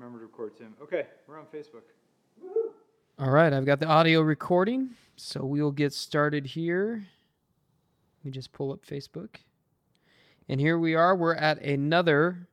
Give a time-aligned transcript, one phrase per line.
[0.00, 0.74] remember to record Tim.
[0.82, 1.82] Okay, we're on Facebook.
[3.18, 7.06] All right, I've got the audio recording, so we'll get started here.
[8.18, 9.36] Let me just pull up Facebook.
[10.48, 11.14] And here we are.
[11.14, 12.48] We're at another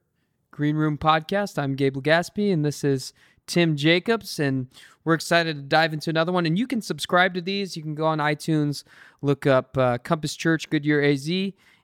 [0.52, 1.58] Green Room podcast.
[1.58, 3.14] I'm Gabe Legaspi, and this is
[3.46, 4.68] Tim Jacobs, and
[5.06, 6.46] we're excited to dive into another one.
[6.46, 7.78] And you can subscribe to these.
[7.78, 8.84] You can go on iTunes,
[9.22, 11.30] look up uh, Compass Church Goodyear AZ,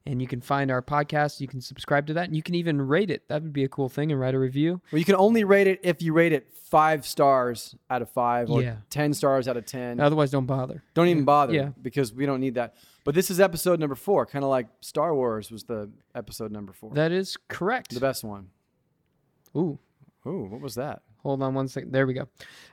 [0.06, 1.40] and you can find our podcast.
[1.40, 3.28] You can subscribe to that, and you can even rate it.
[3.30, 4.82] That would be a cool thing, and write a review.
[4.92, 8.50] Well, you can only rate it if you rate it five stars out of five
[8.50, 8.78] or Yeah.
[8.90, 10.00] 10 stars out of 10.
[10.00, 10.84] Otherwise, don't bother.
[10.96, 11.70] don't even bother Yeah.
[11.82, 12.76] because we don't need that.
[13.04, 16.74] But this is episode number four, kind of like Star Wars was the episode number
[16.74, 16.92] four.
[16.94, 17.94] That is correct.
[17.94, 18.48] the best one.
[19.56, 19.78] Ooh.
[20.26, 21.04] Ooh, what was that?
[21.22, 21.92] Hold on one second.
[21.92, 22.28] There we go.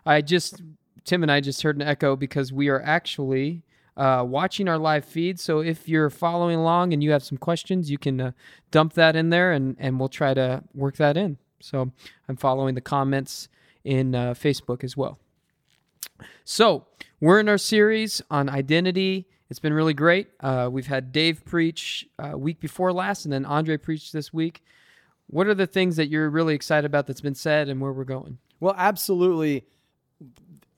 [0.07, 0.63] I just
[1.05, 3.63] Tim and I just heard an echo because we are actually
[4.01, 5.39] uh, watching our live feed.
[5.39, 8.33] So if you're following along and you have some questions, you can uh,
[8.71, 11.37] dump that in there, and and we'll try to work that in.
[11.61, 11.93] So
[12.27, 13.49] I'm following the comments
[13.85, 15.19] in uh, Facebook as well.
[16.45, 16.87] So
[17.21, 19.29] we're in our series on identity.
[19.51, 20.29] It's been really great.
[20.41, 24.63] Uh, we've had Dave preach uh, week before last, and then Andre preached this week.
[25.27, 28.05] What are the things that you're really excited about that's been said, and where we're
[28.05, 28.39] going?
[28.61, 29.67] Well, absolutely.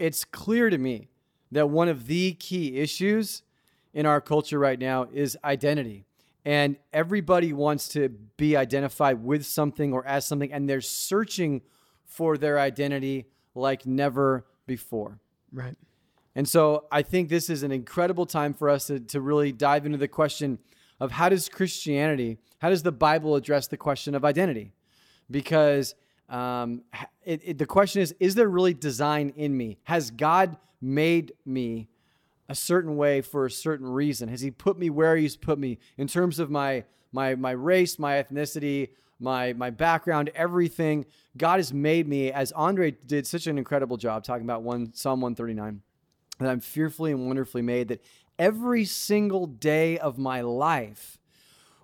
[0.00, 1.11] It's clear to me
[1.53, 3.42] that one of the key issues
[3.95, 6.05] in our culture right now is identity.
[6.44, 11.62] And everybody wants to be identified with something or as something, and they're searching
[12.05, 15.20] for their identity like never before.
[15.53, 15.77] Right.
[16.34, 19.87] And so I think this is an incredible time for us to, to really dive
[19.87, 20.59] into the question
[20.98, 24.72] of how does Christianity, how does the Bible address the question of identity?
[25.31, 25.94] Because
[26.33, 26.83] um,
[27.25, 29.78] it, it, the question is, is there really design in me?
[29.84, 31.88] Has God made me
[32.48, 34.28] a certain way for a certain reason?
[34.28, 37.98] Has He put me where He's put me in terms of my my my race,
[37.98, 38.88] my ethnicity,
[39.20, 41.05] my my background, everything?
[41.36, 45.20] God has made me, as Andre did such an incredible job talking about one Psalm
[45.20, 45.82] 139
[46.38, 48.03] that I'm fearfully and wonderfully made, that
[48.38, 51.19] every single day of my life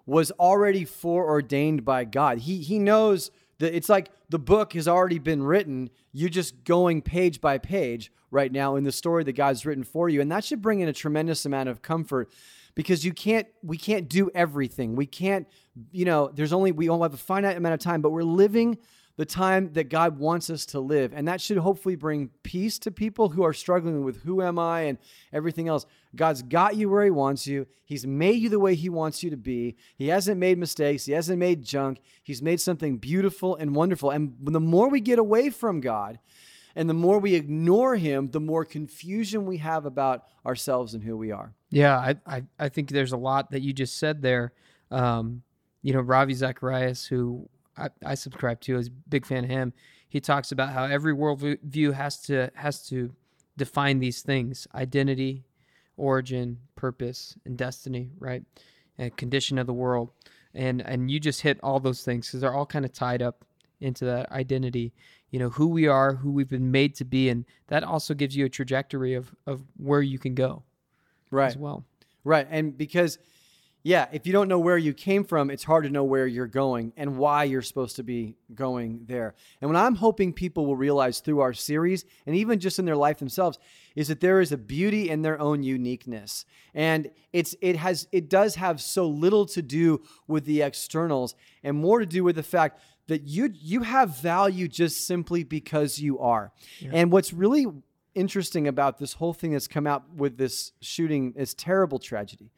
[0.07, 2.39] was already foreordained by God.
[2.39, 5.91] He, he knows that it's like the book has already been written.
[6.13, 10.09] You're just going page by page right now in the story that God's written for
[10.09, 10.21] you.
[10.21, 12.31] And that should bring in a tremendous amount of comfort
[12.75, 14.95] because you can't, we can't do everything.
[14.95, 15.49] We can't,
[15.91, 18.79] you know, there's only, we only have a finite amount of time, but we're living
[19.19, 21.13] the time that God wants us to live.
[21.13, 24.83] And that should hopefully bring peace to people who are struggling with who am I
[24.83, 24.97] and
[25.33, 25.87] everything else.
[26.15, 27.67] God's got you where He wants you.
[27.85, 29.77] He's made you the way He wants you to be.
[29.97, 32.01] He hasn't made mistakes, He hasn't made junk.
[32.23, 34.11] He's made something beautiful and wonderful.
[34.11, 36.21] And the more we get away from God,
[36.77, 41.17] and the more we ignore him, the more confusion we have about ourselves and who
[41.17, 41.53] we are.
[41.71, 44.53] Yeah, I, I, I think there's a lot that you just said there.
[44.93, 45.43] Um,
[45.83, 47.49] you know, Ravi Zacharias, who
[47.79, 49.73] I, I subscribe to, is a big fan of him.
[50.09, 53.13] He talks about how every worldview has to has to
[53.57, 55.45] define these things: identity,
[55.97, 58.43] origin, purpose, and destiny, right?
[58.97, 60.11] And condition of the world.
[60.55, 63.45] And and you just hit all those things because they're all kind of tied up
[63.81, 64.93] into that identity.
[65.31, 68.35] You know, who we are, who we've been made to be, and that also gives
[68.35, 70.63] you a trajectory of of where you can go
[71.31, 71.49] Right.
[71.49, 71.85] as well.
[72.25, 72.47] Right.
[72.51, 73.19] And because,
[73.85, 76.49] yeah, if you don't know where you came from, it's hard to know where you're
[76.49, 79.35] going and why you're supposed to be going there.
[79.61, 82.97] And what I'm hoping people will realize through our series and even just in their
[82.97, 83.59] life themselves
[83.95, 86.45] is that there is a beauty in their own uniqueness.
[86.75, 91.77] And it's it has it does have so little to do with the externals and
[91.77, 96.19] more to do with the fact that you you have value just simply because you
[96.19, 96.53] are.
[96.93, 97.67] And what's really
[98.15, 102.51] interesting about this whole thing that's come out with this shooting, this terrible tragedy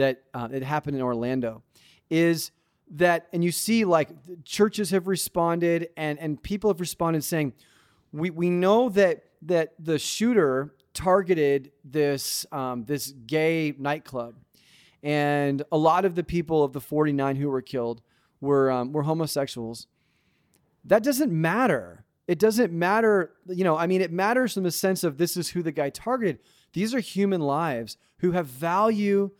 [0.00, 1.62] that uh, it happened in Orlando,
[2.08, 2.50] is
[2.92, 4.10] that, and you see like
[4.44, 7.52] churches have responded and and people have responded saying,
[8.12, 14.34] we we know that that the shooter targeted this um, this gay nightclub,
[15.02, 18.02] and a lot of the people of the 49 who were killed
[18.40, 19.86] were um, were homosexuals
[20.84, 22.04] that doesn't matter.
[22.26, 25.50] It doesn't matter, you know, I mean, it matters in the sense of this is
[25.50, 26.38] who the guy targeted.
[26.72, 29.30] These are human lives who have value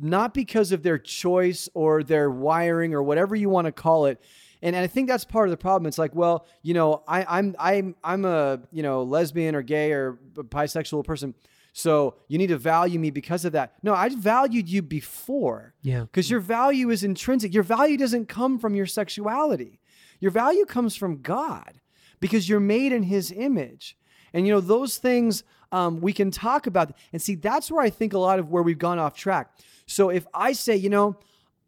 [0.00, 4.20] not because of their choice or their wiring or whatever you want to call it.
[4.62, 5.86] And, and I think that's part of the problem.
[5.86, 9.92] It's like, well, you know, I, I'm I'm I'm a you know lesbian or gay
[9.92, 11.34] or bisexual person,
[11.72, 13.74] so you need to value me because of that.
[13.82, 15.74] No, I valued you before.
[15.82, 16.02] Yeah.
[16.02, 17.52] Because your value is intrinsic.
[17.52, 19.80] Your value doesn't come from your sexuality.
[20.20, 21.80] Your value comes from God
[22.20, 23.98] because you're made in His image.
[24.32, 25.42] And, you know, those things
[25.74, 26.92] um, we can talk about.
[27.12, 29.50] And see, that's where I think a lot of where we've gone off track.
[29.86, 31.16] So if I say, you know,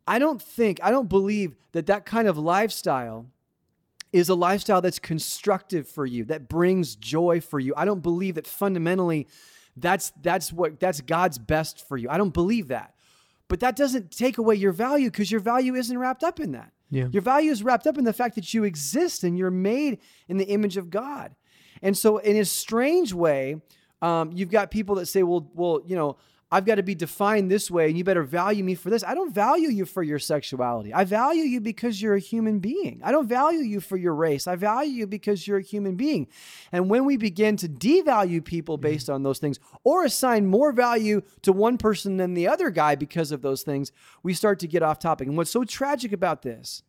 [0.06, 3.26] I don't think, I don't believe that that kind of lifestyle
[4.12, 7.74] is a lifestyle that's constructive for you, that brings joy for you.
[7.76, 9.26] I don't believe that fundamentally
[9.76, 12.08] that's that's what that's God's best for you.
[12.08, 12.94] I don't believe that.
[13.48, 16.72] But that doesn't take away your value because your value isn't wrapped up in that.
[16.90, 17.08] Yeah.
[17.10, 19.98] Your value is wrapped up in the fact that you exist and you're made
[20.28, 21.34] in the image of God.
[21.82, 23.60] And so, in a strange way,
[24.02, 26.16] um, you've got people that say, "Well, well, you know,
[26.50, 29.14] I've got to be defined this way, and you better value me for this." I
[29.14, 30.92] don't value you for your sexuality.
[30.92, 33.00] I value you because you're a human being.
[33.02, 34.46] I don't value you for your race.
[34.46, 36.28] I value you because you're a human being.
[36.72, 41.22] And when we begin to devalue people based on those things, or assign more value
[41.42, 43.92] to one person than the other guy because of those things,
[44.22, 45.26] we start to get off topic.
[45.28, 46.82] And what's so tragic about this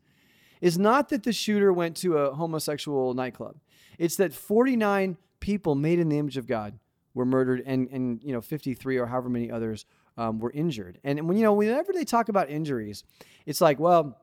[0.59, 3.57] is not that the shooter went to a homosexual nightclub.
[3.97, 6.79] It's that 49 people made in the image of God
[7.17, 9.85] were murdered, and and you know 53 or however many others
[10.17, 10.99] um, were injured.
[11.03, 13.03] And when you know whenever they talk about injuries,
[13.45, 14.17] it's like well.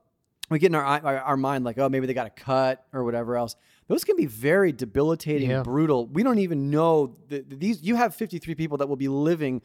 [0.51, 3.03] We get in our, our our mind like, oh, maybe they got a cut or
[3.03, 3.57] whatever else.
[3.89, 5.63] Those can be very debilitating, Yeah.
[5.63, 6.07] brutal.
[6.07, 7.83] We don't even know that these.
[7.83, 9.63] You have 53 people that will be living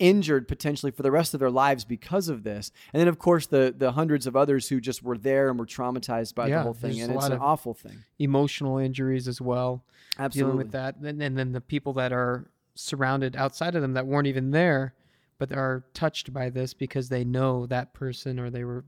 [0.00, 2.72] injured potentially for the rest of their lives because of this.
[2.92, 5.64] And then, of course, the the hundreds of others who just were there and were
[5.66, 7.00] traumatized by Yeah, the whole thing.
[7.00, 8.02] And it's an awful thing.
[8.18, 9.84] Emotional injuries as well.
[10.18, 10.50] Absolutely.
[10.50, 14.06] Dealing with that, and, and then the people that are surrounded outside of them that
[14.06, 14.94] weren't even there,
[15.38, 18.84] but are touched by this because they know that person or they were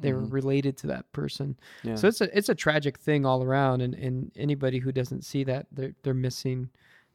[0.00, 1.56] they were related to that person.
[1.80, 1.88] Mm-hmm.
[1.88, 1.94] Yeah.
[1.96, 5.44] So it's a it's a tragic thing all around, and, and anybody who doesn't see
[5.44, 6.70] that they're they're missing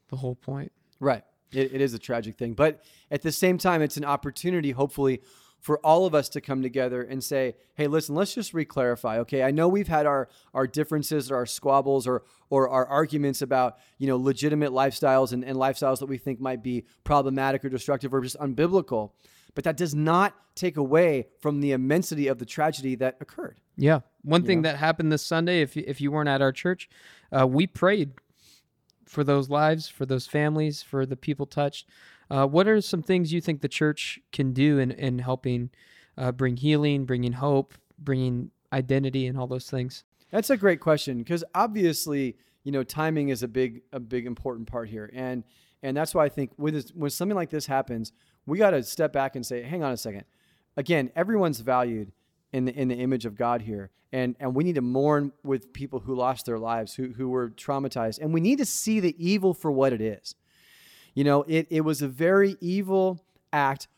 [0.08, 0.72] the whole point.
[1.00, 1.24] Right.
[1.52, 2.54] It, it is a tragic thing.
[2.54, 5.22] But at the same time, it's an opportunity, hopefully,
[5.60, 9.18] for all of us to come together and say, hey, listen, let's just reclarify.
[9.18, 13.42] Okay, I know we've had our, our differences or our squabbles or, or our arguments
[13.42, 17.68] about, you know, legitimate lifestyles and, and lifestyles that we think might be problematic or
[17.68, 19.10] destructive or just unbiblical.
[19.54, 23.60] But that does not take away from the immensity of the tragedy that occurred.
[23.76, 24.00] Yeah.
[24.22, 26.88] One thing that happened this Sunday, if you, if you weren't at our church,
[27.36, 28.12] uh, we prayed
[29.06, 31.88] for those lives, for those families, for the people touched.
[32.30, 35.70] Uh, what are some things you think the church can do in, in helping
[36.16, 40.04] uh, bring healing, bringing hope, bringing identity, and all those things?
[40.30, 44.68] That's a great question because obviously, you know, timing is a big, a big important
[44.68, 45.42] part here, and
[45.82, 48.12] and that's why I think with this, when something like this happens,
[48.46, 50.24] we got to step back and say, hang on a second.
[50.76, 52.12] Again, everyone's valued
[52.52, 55.72] in the in the image of God here, and and we need to mourn with
[55.72, 59.14] people who lost their lives, who who were traumatized, and we need to see the
[59.18, 60.34] evil for what it is.
[61.18, 63.20] You know, it it was a very evil
[63.52, 63.88] act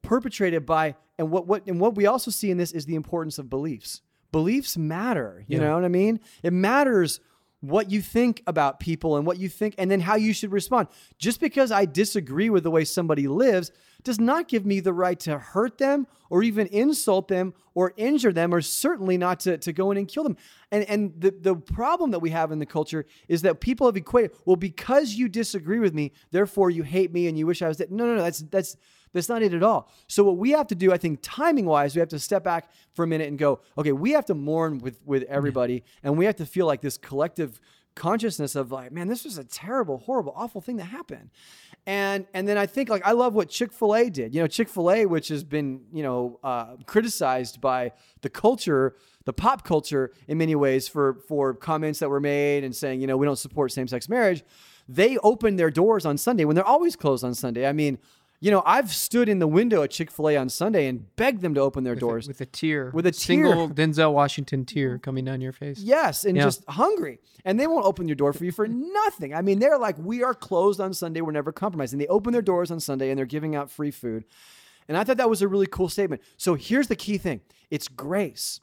[0.00, 3.38] perpetrated by and what what and what we also see in this is the importance
[3.38, 4.00] of beliefs.
[4.32, 5.64] Beliefs matter, you Yeah.
[5.66, 6.20] know what I mean?
[6.42, 7.20] It matters
[7.60, 10.88] what you think about people and what you think and then how you should respond.
[11.18, 13.70] Just because I disagree with the way somebody lives
[14.02, 18.32] does not give me the right to hurt them or even insult them or injure
[18.32, 20.36] them or certainly not to, to go in and kill them.
[20.70, 23.96] And and the, the problem that we have in the culture is that people have
[23.96, 27.68] equated, well, because you disagree with me, therefore you hate me and you wish I
[27.68, 27.90] was dead.
[27.90, 28.76] No, no, no, that's that's
[29.12, 29.90] that's not it at all.
[30.06, 32.70] So what we have to do, I think, timing wise, we have to step back
[32.94, 36.24] for a minute and go, okay, we have to mourn with with everybody, and we
[36.26, 37.60] have to feel like this collective
[37.94, 41.30] consciousness of like, man, this was a terrible, horrible, awful thing that happened.
[41.86, 44.34] And and then I think like I love what Chick Fil A did.
[44.34, 48.96] You know, Chick Fil A, which has been you know uh, criticized by the culture,
[49.24, 53.06] the pop culture in many ways for for comments that were made and saying you
[53.06, 54.44] know we don't support same sex marriage.
[54.88, 57.66] They opened their doors on Sunday when they're always closed on Sunday.
[57.66, 57.98] I mean,
[58.40, 61.42] you know, I've stood in the window at Chick Fil A on Sunday and begged
[61.42, 62.26] them to open their doors.
[62.26, 65.80] with a tear, With a single Denzel Washington tear coming down your face.
[65.80, 66.44] Yes, and Yeah.
[66.44, 67.18] just hungry.
[67.44, 69.34] And they won't open your door for you for nothing.
[69.34, 71.20] I mean, they're like, we are closed on Sunday.
[71.20, 71.92] We're never compromised.
[71.92, 74.24] And they open their doors on Sunday and they're giving out free food.
[74.88, 76.22] And I thought that was a really cool statement.
[76.36, 78.60] So here's the key thing it's grace.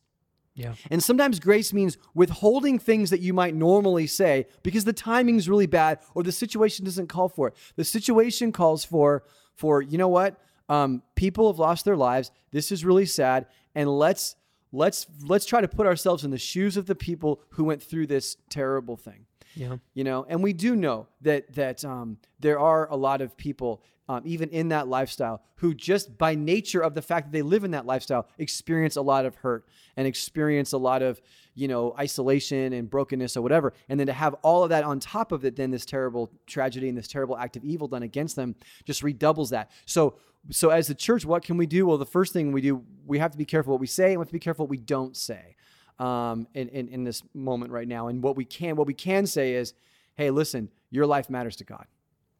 [0.56, 0.74] Yeah.
[0.90, 5.68] And sometimes grace means withholding things that you might normally say because the timing's really
[5.68, 7.54] bad or the situation doesn't call for it.
[7.76, 9.24] The situation calls for
[9.58, 10.40] for you know what?
[10.70, 12.32] Um, people have lost their lives.
[12.52, 14.36] This is really sad, and let's
[14.72, 18.06] let's let's try to put ourselves in the shoes of the people who went through
[18.08, 19.78] this terrible thing Yeah.
[19.94, 23.82] you know and we do know that that um, there are a lot of people
[24.10, 27.64] um, even in that lifestyle who just by nature of the fact that they live
[27.64, 31.22] in that lifestyle experience a lot of hurt and experience a lot of
[31.58, 35.00] you know isolation and brokenness or whatever and then to have all of that on
[35.00, 38.36] top of it then this terrible tragedy and this terrible act of evil done against
[38.36, 40.16] them just redoubles that so
[40.52, 43.20] so as the church what can we do well the first thing we do we
[43.20, 44.78] have to be careful what we say and we have to be careful what we
[44.78, 45.58] don't say
[46.00, 48.08] um, in, in, in this moment right now.
[48.08, 49.74] And what we can what we can say is,
[50.16, 51.86] hey, listen, your life matters to God.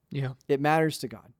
[0.10, 0.34] Yeah.
[0.48, 1.34] It matters to God.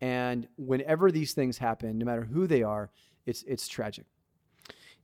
[0.00, 2.90] And whenever these things happen, no matter who they are,
[3.26, 4.06] it's it's tragic.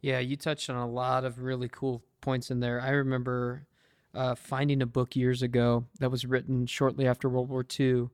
[0.03, 2.81] Yeah, you touched on a lot of really cool points in there.
[2.81, 3.67] I remember
[4.15, 8.09] uh, finding a book years ago that was written shortly after World War II.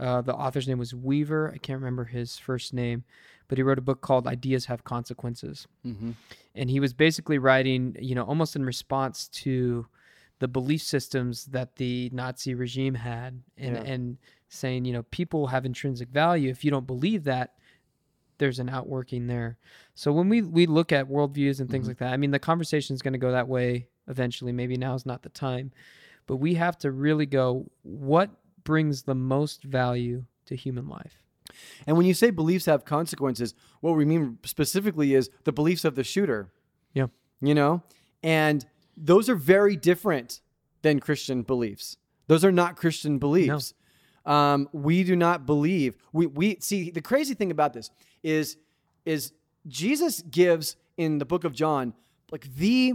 [0.00, 1.52] Uh, the author's name was Weaver.
[1.54, 3.04] I can't remember his first name,
[3.48, 5.68] but he wrote a book called Ideas Have Consequences.
[5.86, 6.12] Mm-hmm.
[6.54, 9.86] And he was basically writing, you know, almost in response to
[10.40, 13.82] the belief systems that the Nazi regime had and, Yeah.
[13.82, 14.18] and
[14.48, 16.50] saying, you know, people have intrinsic value.
[16.50, 17.54] If you don't believe that,
[18.44, 19.56] there's an outworking there.
[19.94, 21.88] So when we, we look at worldviews and things Mhm.
[21.88, 24.52] like that, I mean, the conversation is going to go that way eventually.
[24.52, 25.72] Maybe now is not the time,
[26.26, 28.30] but we have to really go, what
[28.62, 31.22] brings the most value to human life?
[31.86, 35.94] And when you say beliefs have consequences, what we mean specifically is the beliefs of
[35.94, 36.50] the shooter.
[36.92, 37.06] Yeah.
[37.40, 37.82] You know?
[38.22, 40.42] And those are very different
[40.82, 41.96] than Christian beliefs.
[42.26, 43.72] Those are not Christian beliefs.
[44.26, 45.96] Um, we do not believe.
[46.12, 47.90] We, we see the crazy thing about this
[48.24, 48.56] is
[49.04, 49.32] is
[49.68, 51.94] Jesus gives in the book of John
[52.32, 52.94] like the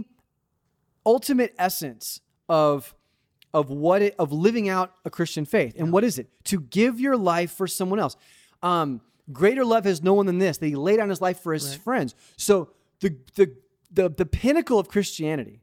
[1.06, 2.94] ultimate essence of
[3.54, 5.74] of what it of living out a Christian faith.
[5.78, 6.28] And what is it?
[6.44, 8.16] To give your life for someone else.
[8.62, 9.00] Um,
[9.32, 11.74] greater love has no one than this, that he laid down his life for his
[11.74, 12.14] friends.
[12.36, 12.70] So
[13.00, 13.54] the the
[13.90, 15.62] the the pinnacle of Christianity,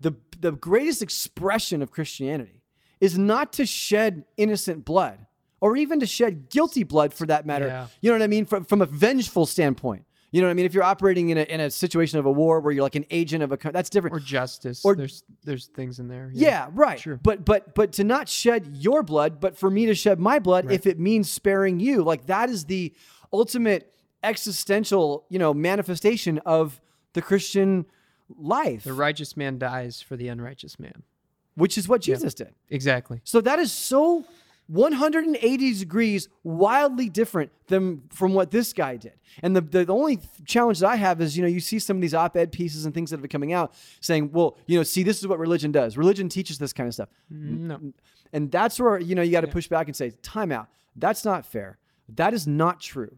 [0.00, 2.62] the the greatest expression of Christianity
[3.00, 5.25] is not to shed innocent blood
[5.70, 7.66] or even to shed guilty blood for that matter.
[7.66, 7.86] Yeah.
[8.00, 8.44] You know what I mean?
[8.46, 10.04] From, from a vengeful standpoint.
[10.32, 10.66] You know what I mean?
[10.66, 13.06] If you're operating in a, in a situation of a war where you're like an
[13.10, 14.14] agent of a country, that's different.
[14.16, 14.84] Or justice.
[14.84, 16.30] Or- there's there's things in there.
[16.34, 16.98] Yeah, right.
[17.00, 17.16] Sure.
[17.22, 20.66] But but but to not shed your blood, but for me to shed my blood,
[20.66, 20.74] Right.
[20.74, 22.92] if it means sparing you, like that is the
[23.32, 23.94] ultimate
[24.40, 26.80] existential, you know, manifestation of
[27.14, 27.86] the Christian
[28.36, 31.02] life, The righteous man dies for the unrighteous man.
[31.54, 32.52] which is what Jesus did.
[32.68, 33.20] Exactly.
[33.24, 34.24] So that is so
[34.68, 39.12] 180 degrees wildly different than from what this guy did.
[39.42, 42.00] And the, the, only challenge that I have is, you know, you see some of
[42.00, 44.82] these op ed pieces and things that have been coming out saying, well, you know,
[44.82, 45.96] see, this is what religion does.
[45.96, 47.08] Religion teaches this kind of stuff.
[47.30, 47.80] No.
[48.32, 50.68] And that's where, you know, you got to push back and say, time out.
[50.96, 51.78] That's not fair.
[52.08, 53.16] That is not true.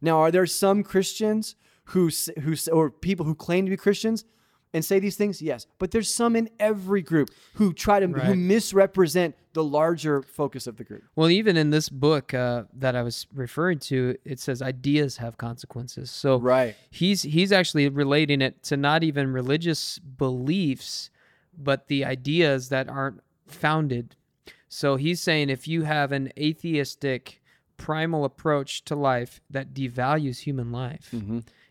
[0.00, 1.54] Now, are there some Christians
[1.84, 2.10] who,
[2.42, 4.24] who or people who claim to be Christians
[4.72, 5.40] and say these things?
[5.42, 5.66] Yes.
[5.78, 10.76] But there's some in every group who try to, who misrepresent the larger focus of
[10.76, 11.02] the group.
[11.16, 15.38] Well, even in this book uh, that I was referring to, it says ideas have
[15.38, 16.10] consequences.
[16.10, 16.76] So Right.
[16.90, 21.10] he's he's actually relating it to not even religious beliefs,
[21.56, 24.14] but the ideas that aren't founded.
[24.68, 27.42] So he's saying if you have an atheistic
[27.76, 31.12] primal approach to life that devalues human life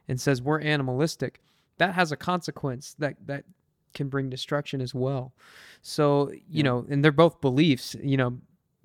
[0.08, 1.40] and says we're animalistic,
[1.80, 3.44] that has a consequence that that
[3.94, 5.34] can bring destruction as well.
[5.82, 8.38] So, you know, and they're both beliefs, you know,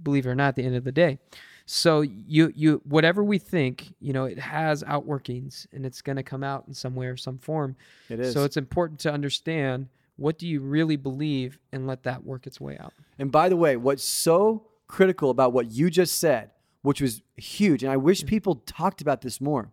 [0.03, 1.19] believe it or not at the end of the day.
[1.67, 6.23] So you you whatever we think, you know, it has outworkings and it's going to
[6.23, 7.77] come out in some way or some form.
[8.09, 8.35] It is.
[8.35, 12.61] So it's important to understand what do you really believe and let that work its
[12.61, 12.93] way out.
[13.19, 16.51] And by the way, what's so critical about what you just said,
[16.83, 18.29] which was huge, and I wish mm.
[18.29, 19.73] people talked about this more,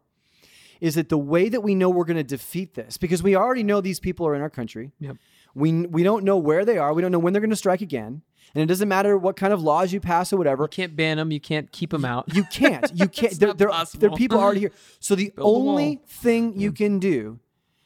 [0.81, 3.63] is that the way that we know we're going to defeat this, because we already
[3.63, 4.91] know these people are in our country.
[4.99, 5.15] Yep.
[5.53, 6.93] We, we don't know where they are.
[6.93, 8.23] We don't know when they're going to strike again.
[8.53, 10.63] And it doesn't matter what kind of laws you pass or whatever.
[10.63, 12.33] You can't ban them, you can't keep them out.
[12.33, 12.91] You can't.
[12.93, 13.39] You can't.
[13.39, 13.85] There, not there, are
[14.15, 14.71] people already here.
[14.99, 17.39] So the Build only thing you can do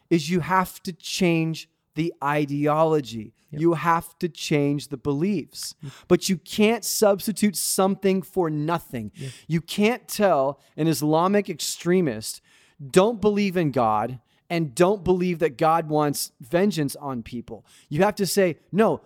[0.10, 3.34] is you have to change the ideology.
[3.52, 5.76] You have to change the beliefs.
[6.08, 9.12] But you can't substitute something for nothing.
[9.48, 12.42] You can't tell an Islamic extremist,
[12.92, 17.66] don't believe in God and don't believe that God wants vengeance on people.
[17.90, 19.02] You have to say, no,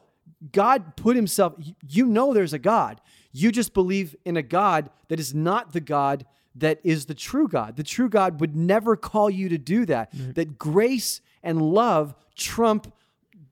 [0.51, 1.53] God put himself,
[1.87, 3.01] you know there's a God.
[3.31, 7.47] You just believe in a God that is not the God that is the true
[7.47, 7.75] God.
[7.75, 10.09] The true God would never call you to do that.
[10.35, 12.91] That grace and love trump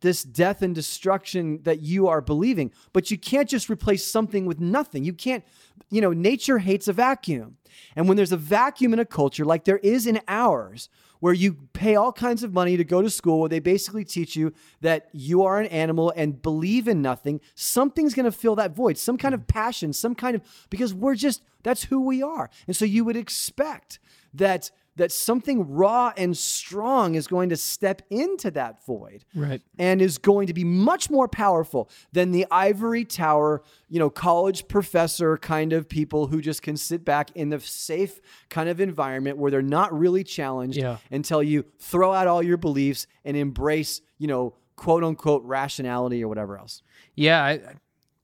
[0.01, 2.71] this death and destruction that you are believing.
[2.93, 5.03] But you can't just replace something with nothing.
[5.03, 5.43] You can't,
[5.89, 7.57] you know, nature hates a vacuum.
[7.95, 10.89] And when there's a vacuum in a culture like there is in ours,
[11.19, 14.35] where you pay all kinds of money to go to school where they basically teach
[14.35, 18.75] you that you are an animal and believe in nothing, something's going to fill that
[18.75, 22.49] void, some kind of passion, some kind of because we're just that's who we are.
[22.67, 23.99] And so you would expect
[24.37, 29.61] that that something raw and strong is going to step into that void Right.
[29.77, 34.67] and is going to be much more powerful than the ivory tower, you know, college
[34.67, 39.37] professor kind of people who just can sit back in the safe kind of environment
[39.37, 40.97] where they're not really challenged Yeah.
[41.11, 46.27] until you throw out all your beliefs and embrace, you know, quote unquote rationality or
[46.27, 46.81] whatever else.
[47.13, 47.73] Yeah, I, I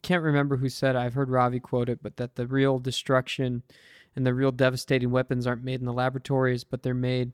[0.01, 0.99] can't remember who said it.
[0.99, 3.61] I've heard Ravi quote it, but that the real destruction
[4.15, 7.31] and the real devastating weapons aren't made in the laboratories, but they're made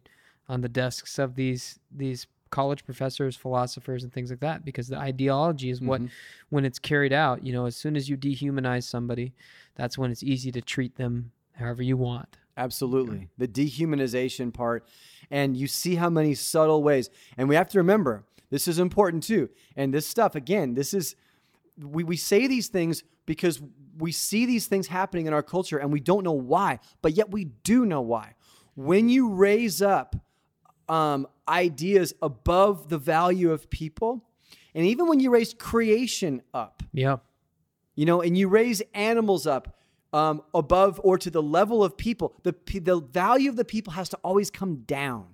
[0.47, 4.97] on the desks of these these college professors, philosophers, and things like that because the
[4.97, 6.11] ideology is what, mm-hmm.
[6.49, 9.33] when it's carried out, you know, as soon as you dehumanize somebody,
[9.75, 12.37] that's when it's easy to treat them however you want.
[12.57, 13.29] Absolutely.
[13.37, 14.85] The dehumanization part.
[15.31, 17.09] And you see how many subtle ways.
[17.37, 19.49] And we have to remember, this is important too.
[19.75, 21.15] And this stuff, again, this is,
[21.81, 23.61] we, we say these things because
[23.97, 27.31] we see these things happening in our culture and we don't know why, but yet
[27.31, 28.35] we do know why.
[28.75, 30.15] When you raise up
[30.87, 34.23] um, ideas above the value of people,
[34.73, 37.17] and even when you raise creation up, Yeah.
[37.95, 39.75] you know, and you raise animals up
[40.13, 44.09] um, above or to the level of people, the, the value of the people has
[44.09, 45.27] to always come down.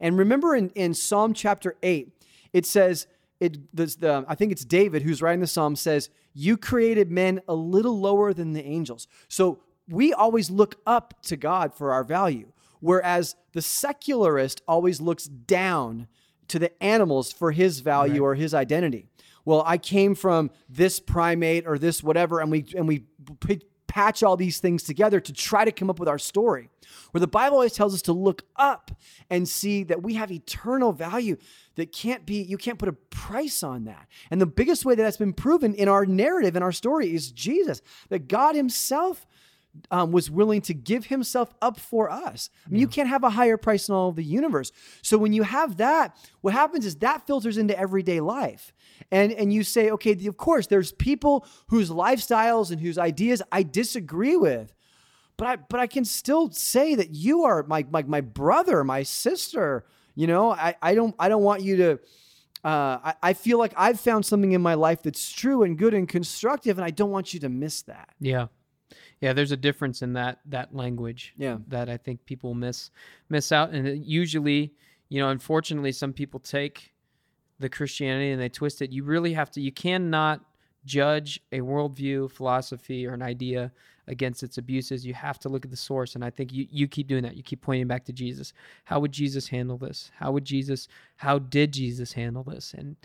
[0.00, 2.10] And remember in, in Psalm chapter 8,
[2.52, 3.06] it says,
[3.44, 7.40] it, this, the, I think it's David who's writing the psalm says, You created men
[7.48, 9.06] a little lower than the angels.
[9.28, 15.24] So we always look up to God for our value, whereas the secularist always looks
[15.24, 16.08] down
[16.48, 19.06] to the animals for his value or his identity.
[19.44, 23.04] Well, I came from this primate or this whatever, and we and we
[23.40, 23.60] p-
[23.94, 26.68] patch all these things together to try to come up with our story.
[27.12, 28.90] Where the Bible always tells us to look up
[29.30, 31.36] and see that we have eternal value
[31.76, 34.08] that can't be you can't put a price on that.
[34.32, 37.30] And the biggest way that that's been proven in our narrative in our story is
[37.30, 39.28] Jesus, that God Himself
[39.90, 42.50] um, was willing to give himself up for us.
[42.66, 44.72] I mean, you can't have a higher price in all of the universe.
[45.02, 48.72] So when you have that, what happens is that filters into everyday life.
[49.10, 53.62] And, and you say, okay, of course, there's people whose lifestyles and whose ideas I
[53.62, 54.74] disagree with.
[55.36, 59.02] But I, but I can still say that you are my, my, my brother, my
[59.02, 59.84] sister.
[60.14, 61.98] You know, I, I don't I don't want you to
[62.64, 65.92] uh, I, I feel like I've found something in my life that's true and good
[65.92, 68.08] and constructive, and I don't want you to miss that.
[68.20, 68.46] Yeah.
[69.20, 71.34] Yeah, there's a difference in that that language.
[71.36, 71.58] Yeah.
[71.68, 72.90] That I think people miss
[73.28, 74.74] miss out and usually,
[75.08, 76.92] you know, unfortunately some people take
[77.58, 78.90] the Christianity and they twist it.
[78.90, 80.40] You really have to you cannot
[80.84, 83.72] judge a worldview, philosophy, or an idea
[84.06, 85.06] against its abuses.
[85.06, 86.14] You have to look at the source.
[86.14, 87.36] And I think you, you keep doing that.
[87.36, 88.52] You keep pointing back to Jesus.
[88.84, 90.10] How would Jesus handle this?
[90.16, 92.74] How would Jesus how did Jesus handle this?
[92.76, 92.96] And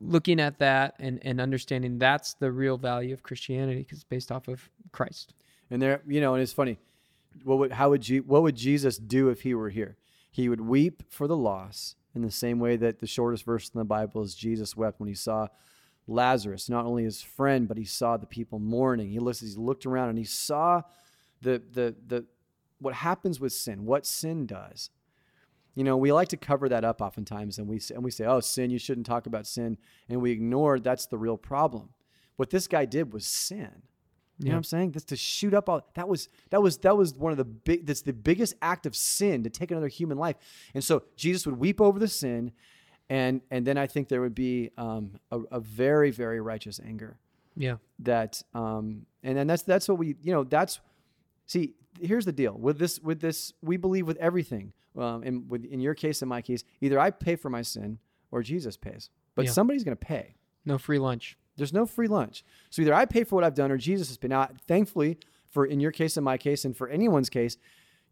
[0.00, 4.30] looking at that and, and understanding that's the real value of Christianity because it's based
[4.30, 5.34] off of Christ.
[5.70, 6.78] And there, you know, and it's funny.
[7.44, 9.96] What would how would what would Jesus do if he were here?
[10.30, 13.78] He would weep for the loss in the same way that the shortest verse in
[13.78, 15.48] the Bible is Jesus wept when he saw
[16.06, 19.10] Lazarus, not only his friend, but he saw the people mourning.
[19.10, 20.82] He looks, he looked around and he saw
[21.42, 22.24] the the the
[22.80, 24.90] what happens with sin, what sin does.
[25.74, 28.40] You know, we like to cover that up oftentimes, and we and we say, "Oh,
[28.40, 28.70] sin!
[28.70, 29.78] You shouldn't talk about sin,"
[30.08, 31.90] and we ignore that's the real problem.
[32.36, 33.82] What this guy did was sin.
[34.40, 34.92] You know what I'm saying?
[34.92, 37.86] That's to shoot up all that was that was that was one of the big
[37.86, 40.36] that's the biggest act of sin to take another human life.
[40.74, 42.52] And so Jesus would weep over the sin,
[43.10, 47.18] and and then I think there would be um, a, a very very righteous anger
[47.56, 47.76] Yeah.
[48.00, 50.78] that um, and then that's that's what we you know that's
[51.46, 55.64] see here's the deal with this with this we believe with everything um, in with
[55.64, 57.98] in your case in my case either I pay for my sin
[58.30, 59.50] or Jesus pays but Yeah.
[59.52, 60.34] somebody's going to pay.
[60.64, 61.36] No free lunch.
[61.58, 62.44] There's no free lunch.
[62.70, 64.30] So either I pay for what I've done or Jesus has paid.
[64.30, 65.18] Now, thankfully,
[65.50, 67.58] for in your case, in my case, and for anyone's case,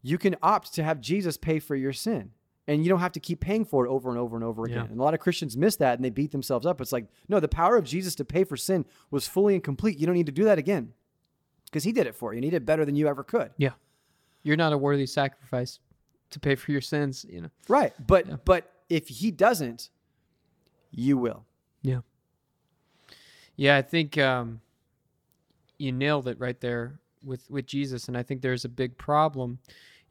[0.03, 2.31] you can opt to have Jesus pay for your sin.
[2.69, 4.77] And you don't have to keep paying for it over and over and over again.
[4.77, 4.91] Yeah.
[4.91, 6.81] And a lot of Christians miss that and they beat themselves up.
[6.81, 9.97] It's like, no, the power of Jesus to pay for sin was fully and complete.
[9.97, 10.91] You don't need to do that again
[11.65, 13.51] because he did it for you and he did it better than you ever could.
[13.57, 13.71] Yeah.
[14.43, 15.79] You're not a worthy sacrifice
[16.31, 17.49] to pay for your sins, you know.
[17.69, 17.93] Right.
[18.05, 19.89] But but if he doesn't,
[20.91, 21.45] you will.
[21.81, 21.99] Yeah.
[23.57, 24.61] Yeah, I think um,
[25.77, 29.59] you nailed it right there with with Jesus, and I think there's a big problem.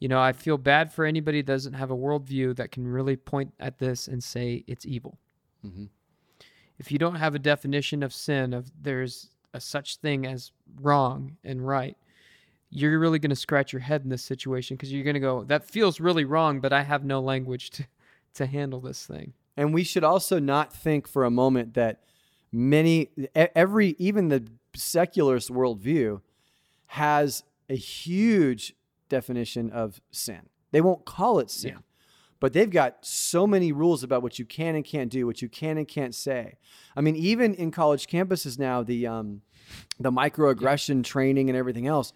[0.01, 3.17] You know, I feel bad for anybody that doesn't have a worldview that can really
[3.17, 5.19] point at this and say it's evil.
[5.65, 5.89] Mhm.
[6.79, 11.39] If you don't have a definition of sin, of there's a such thing as wrong
[11.43, 11.97] and right,
[12.69, 15.45] you're really going to scratch your head in this situation because you're going to go,
[15.45, 17.87] "That feels really wrong," but I have no language to
[18.35, 19.33] to handle this thing.
[19.57, 22.03] And we should also not think for a moment that
[22.57, 26.21] many, every, even the secularist worldview
[26.87, 28.75] has a huge
[29.09, 30.49] definition of sin.
[30.73, 31.79] They won't call it sin, Yeah.
[32.41, 35.49] but they've got so many rules about what you can and can't do, what you
[35.49, 36.57] can and can't say.
[36.97, 39.43] I mean, even in college campuses now, the um,
[39.99, 42.13] the microaggression training and everything else.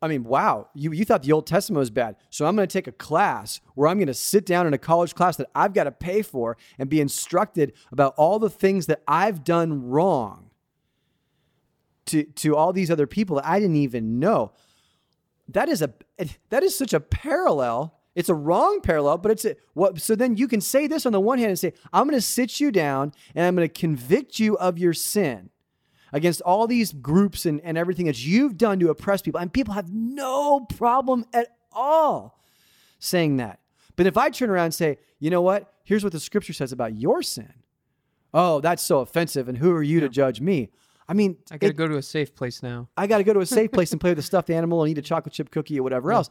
[0.00, 2.16] I mean, wow, you, you thought the Old Testament was bad.
[2.30, 4.78] So I'm going to take a class where I'm going to sit down in a
[4.78, 8.86] college class that I've got to pay for and be instructed about all the things
[8.86, 10.50] that I've done wrong
[12.06, 14.52] to, to all these other people that I didn't even know.
[15.48, 15.92] That is a
[16.50, 20.00] that is such a parallel It's a wrong parallel, but it's a, what.
[20.00, 22.20] So then you can say this on the one hand and say, "I'm going to
[22.20, 25.50] sit you down and I'm going to convict you of your sin
[26.12, 29.74] against all these groups and, and everything that you've done to oppress people," and people
[29.74, 32.38] have no problem at all
[32.98, 33.60] saying that.
[33.96, 35.72] But if I turn around and say, "You know what?
[35.84, 37.52] Here's what the Scripture says about your sin,"
[38.32, 40.70] oh, that's so offensive, and who are you to judge me?
[41.12, 42.88] I mean, I got to go to a safe place now.
[42.96, 44.90] I got to go to a safe place and play with a stuffed animal and
[44.90, 46.30] eat a chocolate chip cookie or whatever else.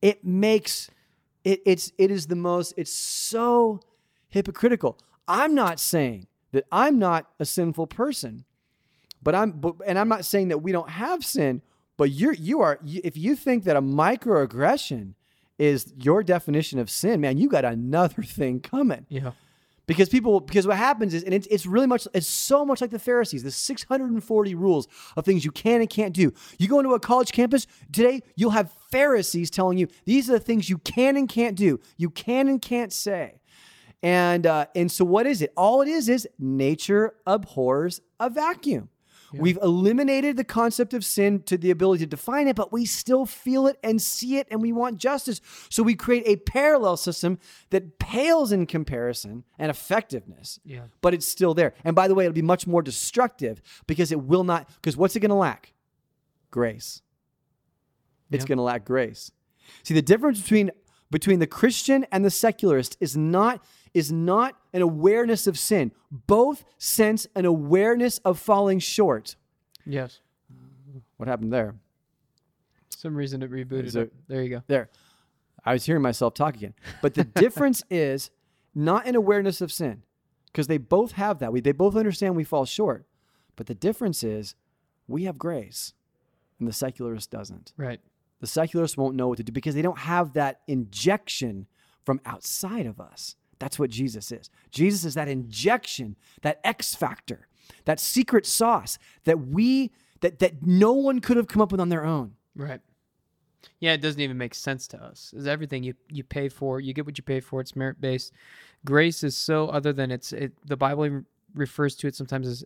[0.00, 0.90] It makes
[1.44, 3.80] it it's it is the most it's so
[4.28, 4.98] hypocritical.
[5.28, 8.45] I'm not saying that I'm not a sinful person,
[9.26, 11.60] but I'm but, and I'm not saying that we don't have sin,
[11.96, 15.14] but you're you are if you think that a microaggression
[15.58, 19.04] is your definition of sin, man, you got another thing coming.
[19.08, 19.32] Yeah.
[19.88, 22.90] because people because what happens is and it's, it's really much it's so much like
[22.90, 24.86] the pharisees the 640 rules
[25.16, 26.32] of things you can and can't do.
[26.60, 30.38] You go into a college campus today you'll have pharisees telling you these are the
[30.38, 31.80] things you can and can't do.
[31.96, 33.40] You can and can't say.
[34.04, 35.52] And uh, and so what is it?
[35.56, 38.88] All it is is nature abhors a vacuum
[39.32, 43.26] We've eliminated the concept of sin to the ability to define it, but we still
[43.26, 45.40] feel it and see it, and we want justice.
[45.68, 47.38] So we create a parallel system
[47.70, 50.84] that pales in comparison and effectiveness, Yeah.
[51.00, 51.74] but it's still there.
[51.84, 55.16] And by the way, it'll be much more destructive because it will not, because what's
[55.16, 55.74] it going to lack?
[56.50, 57.02] Grace.
[58.30, 58.48] It's Yeah.
[58.48, 59.30] going to lack grace.
[59.82, 60.70] See, the difference between
[61.08, 63.64] between the Christian and the secularist is not
[63.96, 65.90] is not an awareness of sin.
[66.10, 69.36] Both sense an awareness of falling short.
[69.86, 70.20] Yes.
[71.16, 71.76] What happened there?
[72.90, 73.92] Some reason it rebooted.
[73.92, 74.12] There- it.
[74.28, 74.62] There you go.
[74.66, 74.90] There.
[75.64, 76.74] I was hearing myself talk again.
[77.00, 78.30] But the difference is
[78.74, 80.02] not an awareness of sin,
[80.48, 81.50] because they both have that.
[81.50, 83.06] We, they both understand we fall short.
[83.56, 84.54] But the difference is
[85.08, 85.94] we have grace,
[86.58, 87.72] and the secularist doesn't.
[87.78, 88.00] Right.
[88.40, 91.66] The secularists won't know what to do because they don't have that injection
[92.04, 93.36] from outside of us.
[93.58, 94.50] That's what Jesus is.
[94.70, 97.48] Jesus is that injection, that X factor,
[97.84, 99.90] that secret sauce that we
[100.20, 102.32] that that no one could have come up with on their own.
[102.54, 102.80] Right.
[103.80, 105.34] Yeah, it doesn't even make sense to us.
[105.36, 107.60] Is everything you you pay for, you get what you pay for.
[107.60, 108.32] It's merit based.
[108.84, 110.52] Grace is so other than it's it.
[110.64, 111.22] The Bible
[111.54, 112.64] refers to it sometimes as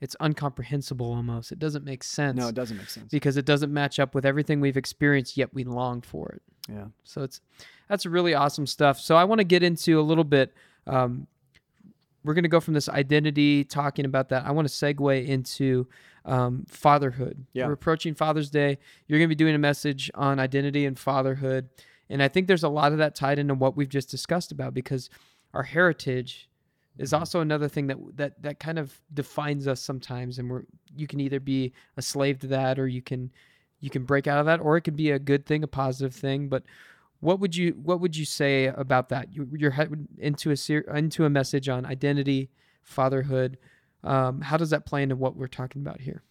[0.00, 1.52] it's incomprehensible almost.
[1.52, 2.38] It doesn't make sense.
[2.38, 3.10] No, it doesn't make sense.
[3.10, 5.36] because it doesn't match up with everything we've experienced.
[5.36, 6.42] Yet we long for it.
[6.68, 6.86] Yeah.
[7.04, 7.40] So it's
[7.88, 9.00] that's really awesome stuff.
[9.00, 10.54] So I want to get into a little bit.
[10.86, 11.26] Um,
[12.24, 14.44] we're going to go from this identity talking about that.
[14.44, 15.88] I want to segue into
[16.24, 17.46] um, fatherhood.
[17.52, 17.66] Yeah.
[17.66, 18.78] We're approaching Father's Day.
[19.06, 21.70] You're going to be doing a message on identity and fatherhood,
[22.10, 24.74] and I think there's a lot of that tied into what we've just discussed about
[24.74, 25.08] because
[25.54, 26.48] our heritage
[26.98, 31.06] is also another thing that that that kind of defines us sometimes, and we're you
[31.06, 33.30] can either be a slave to that or you can
[33.80, 36.12] you can break out of that or it could be a good thing a positive
[36.12, 36.64] thing but
[37.20, 39.32] what would you what would you say about that?
[39.32, 39.74] You, you're
[40.18, 42.50] into a ser- into a message on identity
[42.82, 43.58] fatherhood
[44.04, 46.22] um, how does that play into what we're talking about here?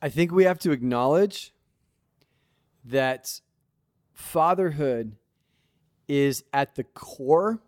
[0.00, 1.52] I think we have to acknowledge
[2.84, 3.40] that
[4.12, 5.16] fatherhood
[6.08, 7.60] is at the core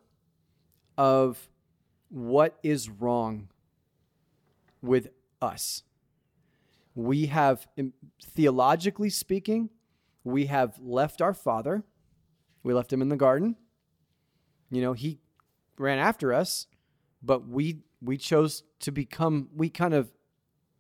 [0.96, 1.48] of
[2.09, 3.48] what is wrong
[4.83, 5.09] with
[5.40, 5.83] us.
[6.94, 7.66] We have,
[8.22, 9.70] theologically speaking,
[10.22, 11.83] we have left our father.
[12.62, 13.57] We left him in the garden.
[14.70, 15.18] You know, he
[15.78, 16.66] ran after us,
[17.22, 20.12] but we we chose to become we kind of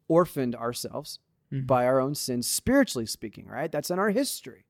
[0.08, 1.18] orphaned ourselves
[1.52, 1.66] mm-hmm.
[1.66, 3.70] by our own sins, spiritually speaking, right?
[3.70, 4.66] That's in our history.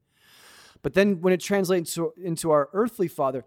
[0.82, 3.44] But then when it translates to, into our earthly father,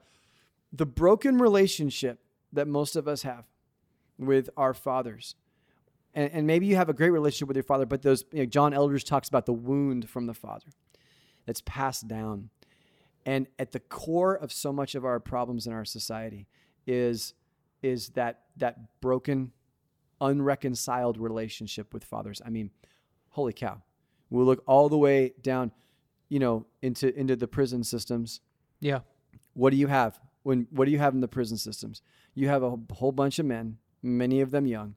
[0.71, 2.19] the broken relationship
[2.53, 3.45] that most of us have
[4.17, 5.35] with our fathers.
[6.13, 8.45] And, and maybe you have a great relationship with your father, but those, you know,
[8.45, 10.67] John Eldredge talks about the wound from the father
[11.45, 12.49] that's passed down.
[13.25, 16.47] And at the core of so much of our problems in our society
[16.85, 17.33] is,
[17.81, 19.51] is that, that broken,
[20.21, 22.41] unreconciled relationship with fathers.
[22.45, 22.71] I mean,
[23.29, 23.81] holy cow.
[24.29, 25.71] We look all the way down,
[26.29, 28.41] you know, into into the prison systems.
[28.79, 28.99] yeah
[29.53, 30.19] What do you have?
[30.47, 32.01] When what do you have in the prison systems?
[32.33, 34.95] You have a whole bunch of men, many of them young,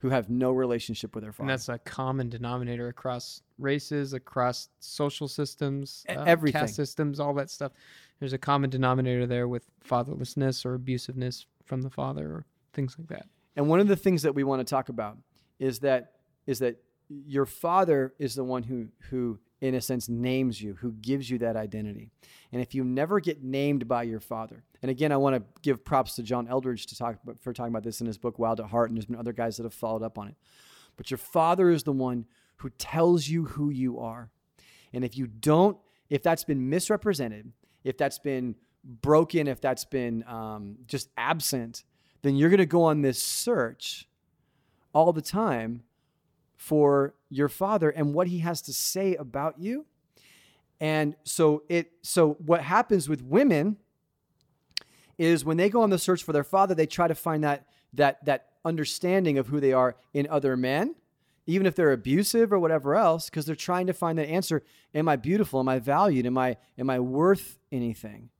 [0.00, 1.44] who have no relationship with their father.
[1.44, 6.60] and that's a common denominator across races across social systems uh, everything.
[6.60, 7.72] caste systems all that stuff
[8.18, 13.08] there's a common denominator there with fatherlessness or abusiveness from the father or things like
[13.08, 13.26] that
[13.56, 15.16] And one of the things that we want to talk about
[15.58, 16.12] is that
[16.46, 16.76] is that
[17.08, 21.38] your father is the one who who in a sense names you, who gives you
[21.38, 22.10] that identity.
[22.50, 25.84] And if you never get named by your father, and again, I want to give
[25.84, 28.66] props to John Eldredge to talk for talking about this in his book Wild at
[28.66, 30.34] Heart, and there's been other guys that have followed up on it.
[30.96, 34.30] But your father is the one who tells you who you are.
[34.92, 35.78] And if you don't,
[36.10, 37.52] if that's been misrepresented,
[37.84, 41.84] if that's been broken, if that's been um, just absent,
[42.22, 44.08] then you're going to go on this search
[44.92, 45.82] all the time
[46.56, 49.86] for your father and what he has to say about you.
[50.80, 53.76] And so it so what happens with women
[55.22, 57.66] is when they go on the search for their father, they try to find that
[57.94, 60.94] that that understanding of who they are in other men,
[61.46, 64.62] even if they're abusive or whatever else, because they're trying to find that answer:
[64.94, 65.60] Am I beautiful?
[65.60, 66.26] Am I valued?
[66.26, 68.30] Am I am I worth anything?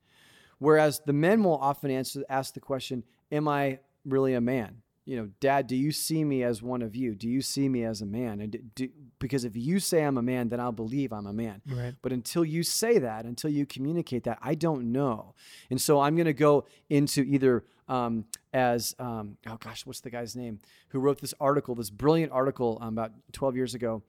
[0.58, 4.81] Whereas the men will often answer ask the question: Am I really a man?
[5.04, 7.14] You know, Dad, do you see me as one of you?
[7.14, 8.40] Do you see me as a man?
[8.40, 8.88] And do,
[9.18, 11.60] because if you say I'm a man, then I'll believe I'm a man.
[11.66, 11.94] Right.
[12.02, 15.34] But until you say that, until you communicate that, I don't know.
[15.70, 20.10] And so I'm going to go into either um, as um, oh gosh, what's the
[20.10, 24.02] guy's name who wrote this article, this brilliant article um, about 12 years ago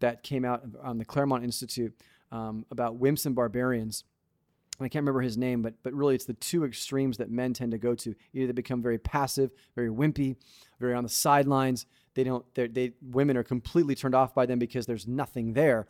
[0.00, 1.94] that came out on the Claremont Institute
[2.32, 4.04] um, about wimps and barbarians.
[4.84, 7.72] I can't remember his name, but but really it's the two extremes that men tend
[7.72, 8.14] to go to.
[8.32, 10.36] Either they become very passive, very wimpy,
[10.78, 11.86] very on the sidelines.
[12.14, 12.44] They don't.
[12.54, 15.86] They women are completely turned off by them because there's nothing there,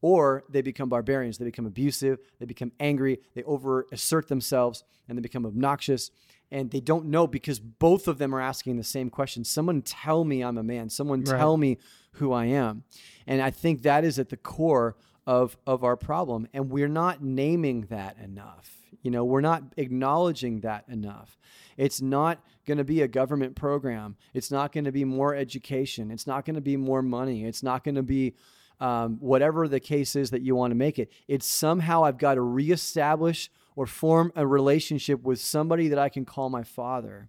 [0.00, 1.38] or they become barbarians.
[1.38, 2.18] They become abusive.
[2.38, 3.20] They become angry.
[3.34, 6.10] They over assert themselves and they become obnoxious.
[6.50, 9.44] And they don't know because both of them are asking the same question.
[9.44, 10.90] Someone tell me I'm a man.
[10.90, 11.38] Someone right.
[11.38, 11.78] tell me
[12.12, 12.84] who I am.
[13.26, 17.22] And I think that is at the core of of our problem and we're not
[17.22, 18.70] naming that enough.
[19.02, 21.38] You know we're not acknowledging that enough.
[21.76, 24.16] It's not going to be a government program.
[24.32, 26.10] It's not going to be more education.
[26.10, 27.44] It's not going to be more money.
[27.44, 28.34] It's not going to be
[28.80, 31.10] um, whatever the case is that you want to make it.
[31.28, 36.24] It's somehow i've got to reestablish or form a relationship with somebody that i can
[36.24, 37.28] call my father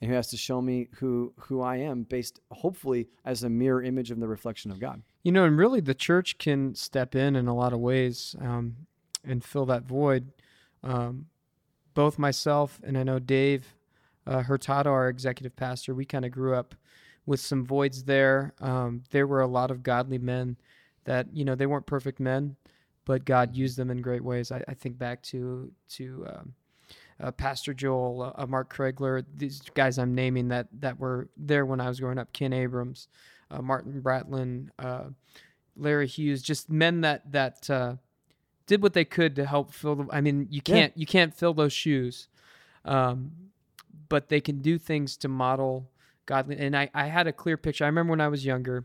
[0.00, 3.82] and who has to show me who who I am based hopefully as a mirror
[3.82, 5.02] image of the reflection of God.
[5.26, 8.76] You know, and really the church can step in in a lot of ways um,
[9.26, 10.30] and fill that void.
[10.84, 11.26] Um,
[11.94, 13.74] both myself and I know Dave
[14.24, 16.76] uh, Hurtado, our executive pastor, we kind of grew up
[17.26, 18.54] with some voids there.
[18.60, 20.58] Um, there were a lot of godly men
[21.06, 22.54] that you know they weren't perfect men,
[23.04, 24.52] but God used them in great ways.
[24.52, 26.54] I, I think back to to um,
[27.20, 31.80] uh, Pastor Joel, uh, Mark Craigler, these guys I'm naming that that were there when
[31.80, 32.32] I was growing up.
[32.32, 33.08] Ken Abrams,
[33.50, 35.04] uh, Martin Bratlin, uh,
[35.76, 37.96] Larry Hughes, just men that that uh,
[38.66, 40.06] did what they could to help fill the.
[40.10, 41.00] I mean, you can't yeah.
[41.00, 42.28] you can't fill those shoes,
[42.84, 43.32] um,
[44.08, 45.88] but they can do things to model
[46.26, 46.58] godly.
[46.58, 47.84] And I I had a clear picture.
[47.84, 48.84] I remember when I was younger.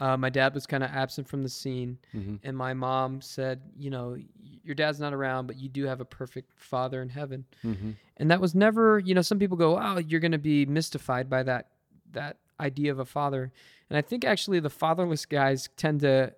[0.00, 2.36] Uh, my dad was kind of absent from the scene, mm-hmm.
[2.42, 4.16] and my mom said, "You know,
[4.64, 7.90] your dad's not around, but you do have a perfect father in heaven." Mm-hmm.
[8.16, 11.30] And that was never, you know, some people go, "Oh, you're going to be mystified
[11.30, 11.68] by that
[12.12, 13.52] that idea of a father,"
[13.90, 16.34] and I think actually the fatherless guys tend to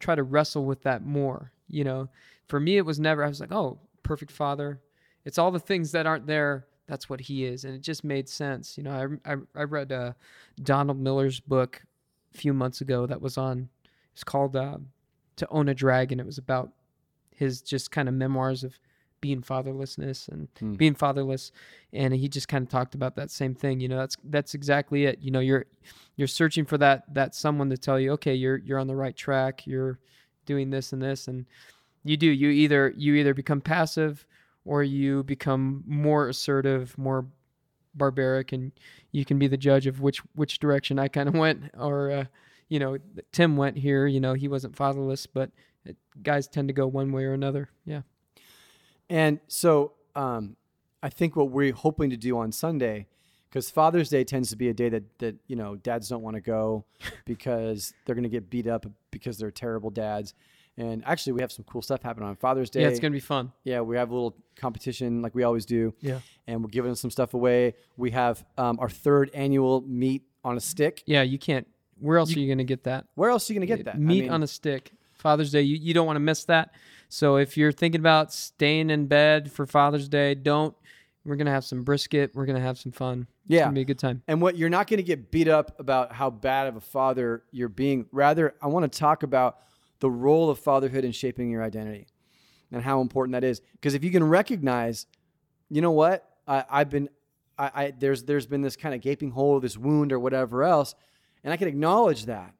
[0.00, 1.52] try to wrestle with that more.
[1.68, 2.08] You know,
[2.46, 3.24] for me, it was never.
[3.24, 4.80] I was like, "Oh, perfect father."
[5.24, 8.26] It's all the things that aren't there that's what he is and it just made
[8.26, 10.14] sense you know i, I, I read uh,
[10.62, 11.84] donald miller's book
[12.34, 13.68] a few months ago that was on.
[14.12, 14.78] It's called uh,
[15.36, 16.72] "To Own a Dragon." It was about
[17.34, 18.78] his just kind of memoirs of
[19.20, 20.74] being fatherlessness and hmm.
[20.74, 21.52] being fatherless,
[21.92, 23.80] and he just kind of talked about that same thing.
[23.80, 25.18] You know, that's that's exactly it.
[25.20, 25.66] You know, you're
[26.16, 29.16] you're searching for that that someone to tell you, okay, you're you're on the right
[29.16, 29.66] track.
[29.66, 29.98] You're
[30.46, 31.46] doing this and this, and
[32.04, 32.26] you do.
[32.26, 34.26] You either you either become passive
[34.64, 37.26] or you become more assertive, more
[37.98, 38.72] barbaric and
[39.12, 42.24] you can be the judge of which which direction I kind of went or uh,
[42.68, 42.98] you know
[43.32, 45.50] Tim went here you know he wasn't fatherless but
[46.22, 48.02] guys tend to go one way or another yeah
[49.10, 50.56] and so um,
[51.02, 53.06] I think what we're hoping to do on Sunday
[53.48, 56.36] because Father's Day tends to be a day that that you know dads don't want
[56.36, 56.84] to go
[57.24, 60.34] because they're going to get beat up because they're terrible dads
[60.78, 62.82] and actually, we have some cool stuff happening on Father's Day.
[62.82, 63.52] Yeah, it's gonna be fun.
[63.64, 65.92] Yeah, we have a little competition like we always do.
[66.00, 67.74] Yeah, and we're giving some stuff away.
[67.96, 71.02] We have um, our third annual meat on a stick.
[71.04, 71.66] Yeah, you can't.
[71.98, 73.06] Where else you, are you gonna get that?
[73.16, 73.98] Where else are you gonna get that?
[73.98, 74.92] Meat I mean, on a stick.
[75.14, 75.62] Father's Day.
[75.62, 76.70] You, you don't want to miss that.
[77.08, 80.74] So if you're thinking about staying in bed for Father's Day, don't.
[81.24, 82.34] We're gonna have some brisket.
[82.34, 83.26] We're gonna have some fun.
[83.44, 84.22] It's yeah, gonna be a good time.
[84.28, 87.68] And what you're not gonna get beat up about how bad of a father you're
[87.68, 88.06] being.
[88.12, 89.58] Rather, I want to talk about
[90.00, 92.06] the role of fatherhood in shaping your identity
[92.70, 93.60] and how important that is.
[93.72, 95.06] Because if you can recognize,
[95.70, 97.08] you know what, I, have been,
[97.58, 100.94] I, I, there's there's been this kind of gaping hole, this wound, or whatever else,
[101.44, 102.54] and I can acknowledge that,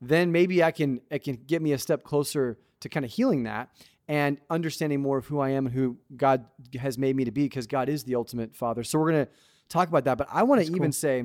[0.00, 3.44] then maybe I can it can get me a step closer to kind of healing
[3.44, 3.70] that
[4.08, 6.44] and understanding more of who I am and who God
[6.78, 8.82] has made me to be, because God is the ultimate Father.
[8.82, 9.28] So we're gonna
[9.68, 10.92] talk about that, but I want to even cool.
[10.92, 11.24] say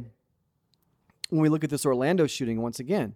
[1.30, 3.16] when we look at this Orlando shooting once again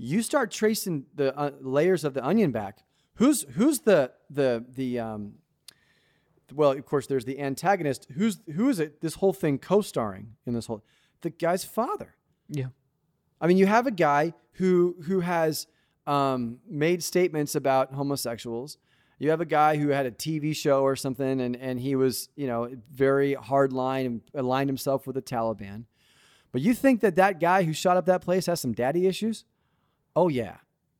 [0.00, 2.84] you start tracing the uh, layers of the onion back.
[3.14, 5.32] who's who's the the the um
[6.54, 10.52] well of course there's the antagonist who's who is it this whole thing co-starring in
[10.54, 10.84] this whole
[11.22, 12.14] the guy's father
[12.48, 12.66] Yeah.
[13.40, 15.66] I mean, you have a guy who who has
[16.08, 18.78] um, made statements about homosexuals.
[19.18, 22.30] You have a guy who had a TV show or something, and and he was
[22.34, 25.84] you know very hard line and aligned himself with the Taliban.
[26.50, 29.44] But you think that that guy who shot up that place has some daddy issues?
[30.16, 30.56] Oh yeah.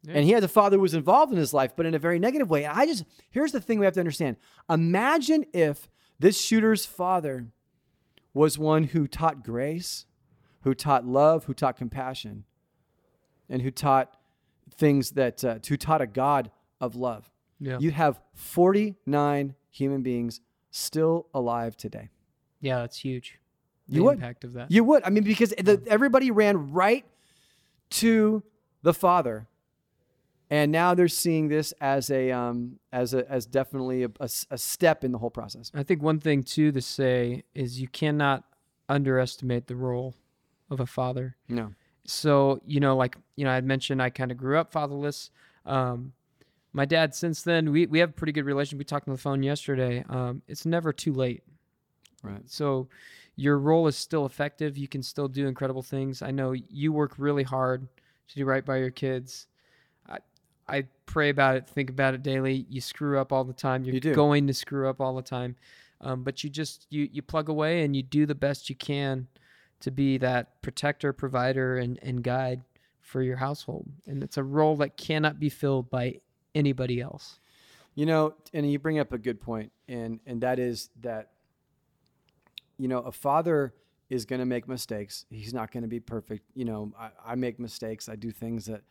[0.06, 2.18] And he has a father who was involved in his life, but in a very
[2.20, 2.64] negative way.
[2.64, 4.36] And I just here's the thing we have to understand.
[4.68, 5.88] Imagine if
[6.20, 7.46] this shooter's father
[8.34, 10.06] was one who taught grace,
[10.62, 12.44] who taught love, who taught compassion,
[13.48, 14.14] and who taught
[14.78, 17.30] things that, uh, who taught a God of love.
[17.60, 17.78] Yeah.
[17.80, 22.08] You'd have 49 human beings still alive today.
[22.60, 23.38] yeah, that's huge.
[23.88, 24.14] The You would.
[24.14, 24.70] impact of that.
[24.70, 25.02] You would.
[25.04, 27.04] I mean, because the, everybody ran right
[27.90, 28.42] to
[28.82, 29.48] the Father,
[30.50, 34.58] and now they're seeing this as a um, as a as definitely a, a a
[34.58, 35.70] step in the whole process.
[35.74, 38.44] I think one thing too to say is you cannot
[38.90, 40.14] underestimate the role
[40.70, 41.36] of a father.
[41.48, 41.72] No.
[42.08, 45.30] So you know, like you know, I had mentioned I kind of grew up fatherless.
[45.66, 46.12] Um,
[46.72, 48.78] my dad, since then, we we have a pretty good relationship.
[48.78, 50.04] We talked on the phone yesterday.
[50.08, 51.42] Um, it's never too late.
[52.22, 52.42] Right.
[52.46, 52.88] So
[53.36, 54.78] your role is still effective.
[54.78, 56.22] You can still do incredible things.
[56.22, 57.86] I know you work really hard
[58.28, 59.46] to do right by your kids.
[60.08, 60.18] I
[60.66, 62.66] I pray about it, think about it daily.
[62.70, 63.84] You screw up all the time.
[63.84, 65.56] You're You going to screw up all the time.
[66.00, 69.28] Um, but you just you you plug away and you do the best you can
[69.80, 72.62] to be that protector, provider, and and guide
[73.00, 73.88] for your household.
[74.06, 76.20] And it's a role that cannot be filled by
[76.54, 77.40] anybody else.
[77.94, 81.30] You know, and you bring up a good point, and and that is that
[82.76, 83.74] you know a father
[84.08, 85.26] is going to make mistakes.
[85.30, 86.44] He's not going to be perfect.
[86.54, 88.08] You know, I, I make mistakes.
[88.08, 88.82] I do things that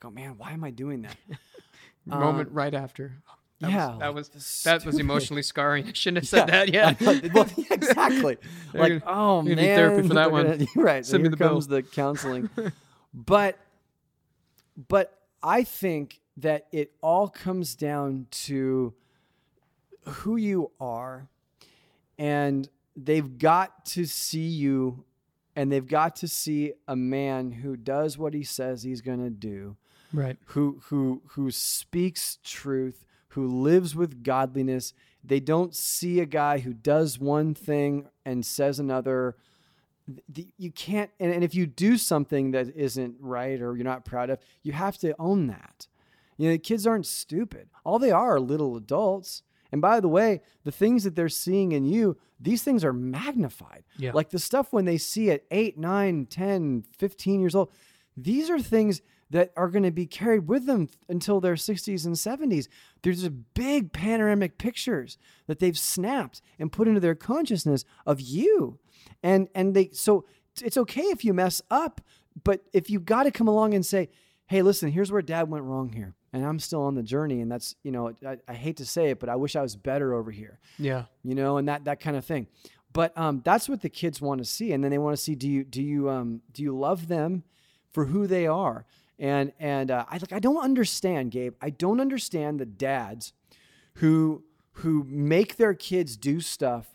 [0.00, 1.16] go, man, why am I doing that?
[2.06, 3.16] Moment um, right after.
[3.60, 5.86] That yeah, was, that like, was that's that was emotionally scarring.
[5.88, 6.68] I shouldn't have said that.
[6.72, 6.94] Yeah.
[7.32, 8.36] Well, exactly.
[8.74, 10.58] Like, gonna- oh you're man, gonna need therapy for that we're one.
[10.58, 11.06] gonna- right.
[11.06, 11.48] Send me here the bill.
[11.48, 12.50] comes the counseling.
[13.14, 13.58] but,
[14.88, 18.92] but I think that it all comes down to
[20.04, 21.28] who you are,
[22.18, 25.04] and they've got to see you,
[25.54, 29.30] and they've got to see a man who does what he says he's going to
[29.30, 29.76] do
[30.12, 30.36] Right.
[30.46, 33.05] who who who speaks truth,
[33.36, 34.94] who lives with godliness.
[35.22, 39.36] They don't see a guy who does one thing and says another.
[40.56, 44.30] You can't, and, and if you do something that isn't right or you're not proud
[44.30, 45.86] of, you have to own that.
[46.38, 47.68] You know, the kids aren't stupid.
[47.84, 49.42] All they are are little adults.
[49.70, 53.84] And by the way, the things that they're seeing in you, these things are magnified.
[53.98, 54.12] Yeah.
[54.14, 57.70] Like the stuff when they see at 8, 9, 10, 15 years old,
[58.16, 62.14] these are things that are going to be carried with them until their 60s and
[62.14, 62.68] 70s.
[63.02, 68.78] There's a big panoramic pictures that they've snapped and put into their consciousness of you.
[69.22, 70.24] And and they so
[70.62, 72.00] it's okay if you mess up,
[72.44, 74.08] but if you got to come along and say,
[74.46, 77.50] "Hey, listen, here's where dad went wrong here." And I'm still on the journey and
[77.50, 80.12] that's, you know, I, I hate to say it, but I wish I was better
[80.12, 81.04] over here Yeah.
[81.22, 82.46] you know, and that that kind of thing.
[82.92, 85.34] But um, that's what the kids want to see, and then they want to see
[85.34, 87.42] do you do you um, do you love them
[87.90, 88.84] for who they are?
[89.18, 91.54] And and uh, I like I don't understand, Gabe.
[91.60, 93.32] I don't understand the dads
[93.94, 96.88] who who make their kids do stuff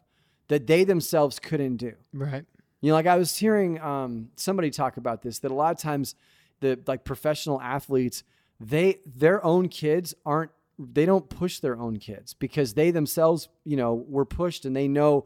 [0.48, 1.94] that they themselves couldn't do.
[2.14, 2.46] Right.
[2.82, 5.78] You know, like I was hearing um, somebody talk about this that a lot of
[5.78, 6.16] times
[6.60, 8.24] the like professional athletes,
[8.60, 13.78] they their own kids aren't they don't push their own kids because they themselves, you
[13.78, 15.26] know, were pushed and they know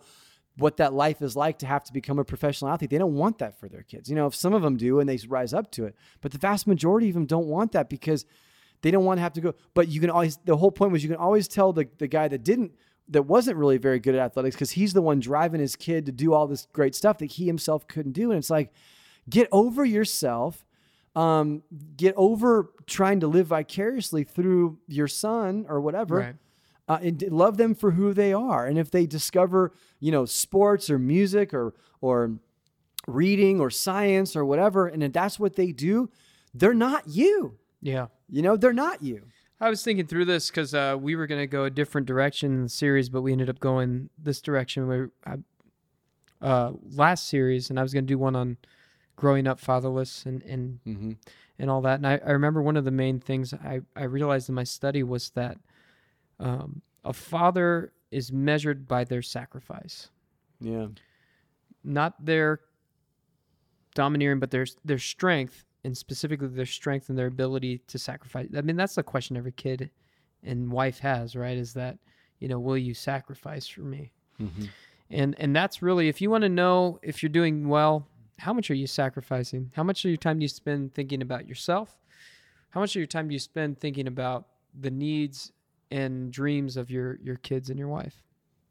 [0.57, 2.89] what that life is like to have to become a professional athlete.
[2.89, 4.09] They don't want that for their kids.
[4.09, 6.37] You know, if some of them do and they rise up to it, but the
[6.37, 8.25] vast majority of them don't want that because
[8.81, 9.55] they don't want to have to go.
[9.73, 12.27] But you can always the whole point was you can always tell the the guy
[12.27, 12.71] that didn't
[13.09, 16.11] that wasn't really very good at athletics because he's the one driving his kid to
[16.11, 18.31] do all this great stuff that he himself couldn't do.
[18.31, 18.71] And it's like,
[19.29, 20.65] get over yourself.
[21.15, 21.63] Um,
[21.95, 26.17] get over trying to live vicariously through your son or whatever.
[26.17, 26.35] Right.
[26.88, 28.67] Uh, and love them for who they are.
[28.67, 32.38] And if they discover, you know, sports or music or or
[33.08, 36.10] reading or science or whatever, and if that's what they do,
[36.54, 37.58] they're not you.
[37.81, 38.08] Yeah.
[38.29, 39.23] You know, they're not you.
[39.60, 42.52] I was thinking through this because uh, we were going to go a different direction
[42.54, 44.88] in the series, but we ended up going this direction.
[44.88, 45.38] Where I,
[46.42, 48.58] uh, last series, and I was going to do one on
[49.15, 51.12] growing up fatherless and and Mm-hmm.
[51.58, 51.96] and all that.
[51.96, 55.02] And I, I remember one of the main things I, I realized in my study
[55.04, 55.58] was that
[56.40, 60.10] um, a father is measured by their sacrifice,
[60.60, 60.88] Yeah.
[61.83, 62.62] not their
[63.94, 68.48] domineering, but their their strength, and specifically their strength and their ability to sacrifice.
[68.56, 69.90] I mean, that's the question every kid
[70.44, 71.58] and wife has, right?
[71.58, 71.98] Is that,
[72.40, 74.12] you know, will you sacrifice for me?
[74.40, 74.69] Mhm.
[75.10, 78.08] And and that's really if you want to know if you're doing well,
[78.40, 79.71] how much are you sacrificing?
[79.75, 81.98] How much of your time do you spend thinking about yourself?
[82.71, 85.54] How much of your time do you spend thinking about the needs
[85.92, 88.21] and dreams of your your kids and your wife?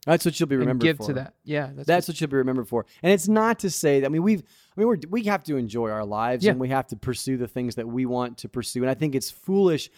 [0.06, 1.06] That's what you'll be remembered give for.
[1.06, 1.32] to that.
[1.44, 2.84] Yeah, that's, That's what you'll be remembered for.
[3.02, 4.42] And it's not to say that I mean we've
[4.76, 6.50] I mean we're, we have to enjoy our lives Yeah.
[6.50, 8.82] and we have to pursue the things that we want to pursue.
[8.82, 9.88] And I think it's foolish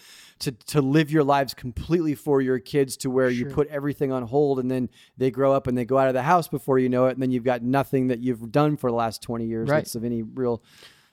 [0.41, 4.23] to to live your lives completely for your kids to where you put everything on
[4.23, 6.89] hold and then they grow up and they go out of the house before you
[6.89, 9.69] know it and then you've got nothing that you've done for the last 20 years
[9.69, 9.79] Right.
[9.79, 10.62] that's of any real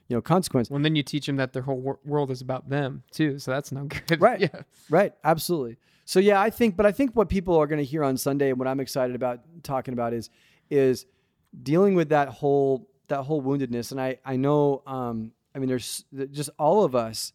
[0.07, 0.69] you know consequence.
[0.69, 3.39] Well, and then you teach them that their whole wor- world is about them too.
[3.39, 4.21] So that's no good.
[4.21, 4.39] Right.
[4.53, 4.61] Yeah.
[4.91, 5.13] Right.
[5.23, 5.77] Absolutely.
[6.05, 8.49] So yeah, I think, but I think what people are going to hear on Sunday
[8.49, 10.29] and what I'm excited about talking about is,
[10.69, 11.05] is
[11.61, 13.91] dealing with that whole, that whole woundedness.
[13.91, 17.31] And I, I know, um, I mean, there's just all of us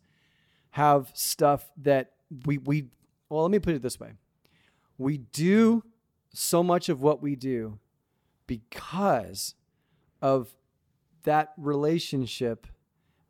[0.70, 2.12] have stuff that
[2.46, 2.86] we, we,
[3.28, 4.12] well, let me put it this way.
[4.98, 5.84] We do
[6.32, 7.78] so much of what we do
[8.46, 9.54] because
[10.20, 10.54] of
[11.24, 12.66] that relationship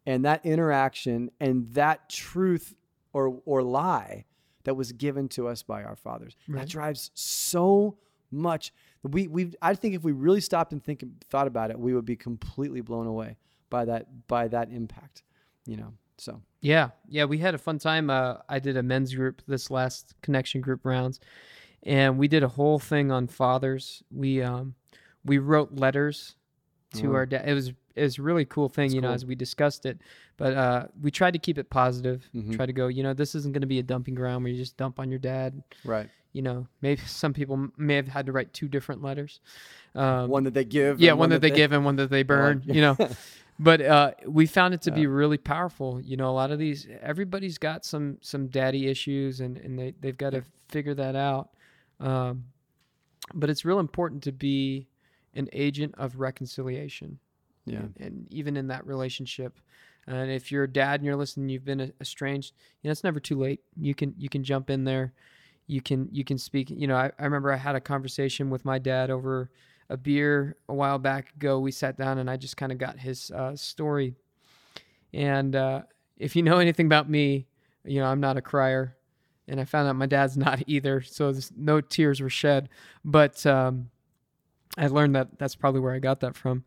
[0.06, 2.74] and that interaction and that truth
[3.12, 4.24] or or lie
[4.68, 6.36] that was given to us by our fathers.
[6.46, 6.58] Right.
[6.60, 7.96] That drives so
[8.30, 8.74] much.
[9.02, 12.04] We we I think if we really stopped and think thought about it, we would
[12.04, 13.38] be completely blown away
[13.70, 15.22] by that by that impact.
[15.64, 15.94] You know.
[16.18, 18.10] So Yeah, yeah, we had a fun time.
[18.10, 21.18] Uh, I did a men's group this last connection group rounds,
[21.84, 24.02] and we did a whole thing on fathers.
[24.10, 24.74] We um,
[25.24, 26.36] we wrote letters
[26.94, 27.14] to Oh.
[27.14, 27.48] our dad.
[27.48, 29.98] It was a really cool thing, you know, as we discussed it.
[30.36, 32.28] But uh, we tried to keep it positive.
[32.34, 32.54] Mhm.
[32.56, 34.58] Try to go, you know, this isn't going to be a dumping ground where you
[34.58, 35.62] just dump on your dad.
[35.84, 36.08] right.
[36.34, 39.40] You know, maybe some people may have had to write two different letters.
[39.94, 41.00] Um, one that they give.
[41.00, 42.62] yeah, and one, that they give and one that they burn.
[42.66, 42.96] You know,
[43.58, 46.00] but uh, we found it to be really powerful.
[46.00, 49.94] You know, a lot of these, everybody's got some some daddy issues, and and they
[50.00, 51.48] they've got to figure that out.
[51.98, 52.44] Um,
[53.34, 54.86] but it's real important to be
[55.34, 57.18] an agent of reconciliation,
[57.68, 57.78] Yeah.
[57.78, 59.58] and, and even in that relationship.
[60.06, 62.54] And if you're a dad and you're listening, you've been estranged.
[62.82, 63.60] You know, it's never too late.
[63.76, 65.12] You can you can jump in there.
[65.66, 66.70] You can you can speak.
[66.70, 69.50] You know, I, I remember I had a conversation with my dad over
[69.90, 71.58] a beer a while back ago.
[71.58, 74.14] We sat down and I just kind of got his uh, story.
[75.12, 75.82] And uh,
[76.16, 77.46] if you know anything about me,
[77.84, 78.96] you know I'm not a crier,
[79.46, 81.02] and I found out my dad's not either.
[81.02, 82.70] So no tears were shed.
[83.04, 83.90] But um,
[84.78, 86.64] I learned that that's probably where I got that from.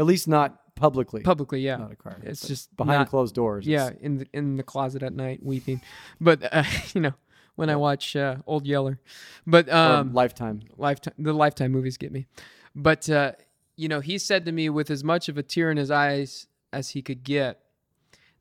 [0.00, 1.20] At least not publicly.
[1.20, 1.76] Publicly, yeah.
[1.76, 2.22] Not a crier.
[2.22, 3.66] It's just behind not- closed doors.
[3.66, 5.82] yeah, in the in the closet at night weeping.
[6.18, 7.12] But uh, you know,
[7.56, 8.98] when I watch uh, Old Yeller,
[9.46, 10.62] but um, lifetime.
[10.78, 12.26] lifetime the Lifetime movies get me.
[12.74, 13.32] But uh,
[13.76, 16.46] you know, he said to me with as much of a tear in his eyes
[16.72, 17.60] as he could get,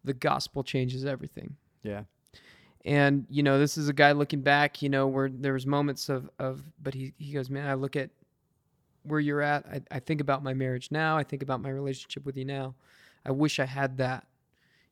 [0.05, 1.57] the gospel changes everything.
[1.83, 2.03] Yeah.
[2.85, 4.81] And you know, this is a guy looking back.
[4.81, 7.97] You know, where there was moments of of, but he he goes, man, I look
[7.97, 8.11] at
[9.09, 9.65] where you're at.
[9.65, 11.17] I, I think about my marriage now.
[11.17, 12.75] I think about my relationship with you now.
[13.25, 14.25] I wish I had that.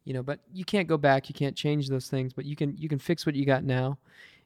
[0.04, 1.28] You know, but you can't go back.
[1.30, 2.34] You can't change those things.
[2.34, 3.98] But you can you can fix what you got now.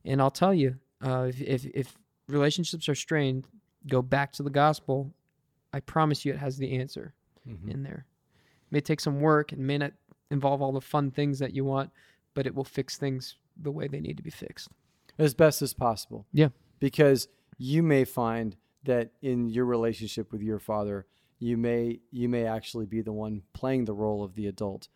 [0.06, 1.98] And I'll tell you, uh, if, if if
[2.28, 3.48] relationships are strained,
[3.88, 5.12] go back to the gospel.
[5.74, 7.14] I promise you, it has the answer
[7.48, 7.70] Mhm.
[7.72, 8.06] in there.
[8.68, 9.94] It may take some work and may not
[10.32, 11.92] involve all the fun things that you want,
[12.34, 14.70] but it will fix things the way they need to be fixed.
[15.20, 16.26] as best as possible.
[16.34, 16.50] Yeah.
[16.80, 21.06] Because you may find that in your relationship with your father,
[21.40, 24.88] you may you may actually be the one playing the role of the adult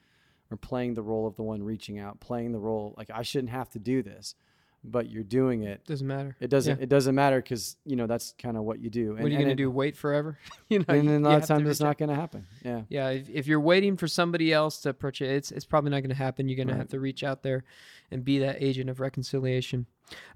[0.52, 3.50] or playing the role of the one reaching out, playing the role like I shouldn't
[3.52, 4.36] have to do this,
[4.84, 5.84] but you're doing it.
[5.88, 6.36] Doesn't matter.
[6.40, 6.84] It doesn't Yeah.
[6.84, 9.14] it doesn't matter cuz you know that's kind of what you do.
[9.14, 9.72] And, what are you going to do?
[9.72, 10.38] Wait forever?
[10.70, 12.46] you know, And then a lot of times it's not going to happen.
[12.64, 12.84] Yeah.
[12.90, 16.02] Yeah, if, if you're waiting for somebody else to approach it, it's it's probably not
[16.02, 16.48] going to happen.
[16.48, 16.74] You're going Right.
[16.76, 17.64] to have to reach out there
[18.12, 19.88] and be that agent of reconciliation.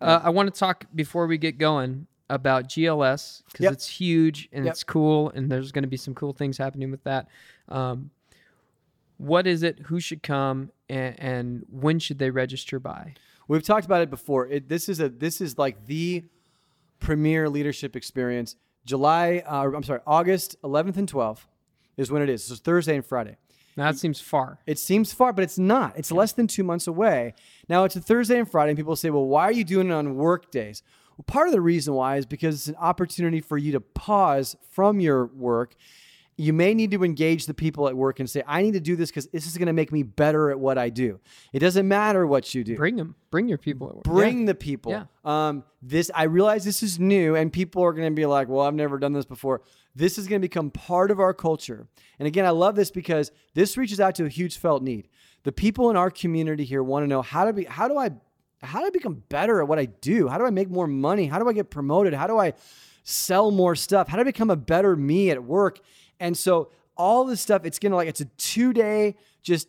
[0.02, 3.74] Uh, I want to talk before we get going about GLS because Yep.
[3.74, 4.72] it's huge and Yep.
[4.74, 7.28] it's cool, and there's going to be some cool things happening with that.
[7.68, 8.12] Um,
[9.18, 9.80] what is it?
[9.88, 13.16] Who should come, and, and when should they register by?
[13.48, 14.48] We've talked about it before.
[14.48, 16.24] It, this is a this is like the
[17.00, 18.56] premier leadership experience.
[18.86, 21.46] July, uh, I'm sorry, August 11th and 12th
[21.98, 22.44] is when it is.
[22.46, 23.38] So it's Thursday and Friday.
[23.76, 24.60] Now that seems far.
[24.66, 25.98] It seems far, but it's not.
[25.98, 27.34] It's less than two months away.
[27.68, 29.94] Now it's a Thursday and Friday, and people say, "Well, why are you doing it
[29.94, 30.82] on work days?"
[31.20, 34.56] Well, part of the reason why is because it's an opportunity for you to pause
[34.72, 35.76] from your work.
[36.38, 38.96] You may need to engage the people at work and say, "I need to do
[38.96, 41.20] this because this is going to make me better at what I do."
[41.52, 43.16] It doesn't matter what you do Bring them.
[43.32, 43.90] Bring your people.
[43.90, 44.04] At work.
[44.06, 44.46] bring Yeah.
[44.46, 44.92] the people.
[44.94, 45.06] Yeah.
[45.26, 48.62] Um, this I realize this is new, and people are going to be like, "Well,
[48.66, 49.62] I've never done this before."
[49.94, 51.90] This is going to become part of our culture.
[52.18, 55.10] And again, I love this because this reaches out to a huge felt need.
[55.44, 57.66] The people in our community here want to know how to be.
[57.66, 58.12] How do I
[58.62, 60.28] how do I become better at what I do?
[60.28, 61.28] How do I make more money?
[61.28, 62.14] How do I get promoted?
[62.14, 62.54] How do I
[63.04, 64.08] sell more stuff?
[64.08, 65.80] How do I become a better me at work?
[66.20, 69.68] And so all this stuff, it's gonna like it's a two day just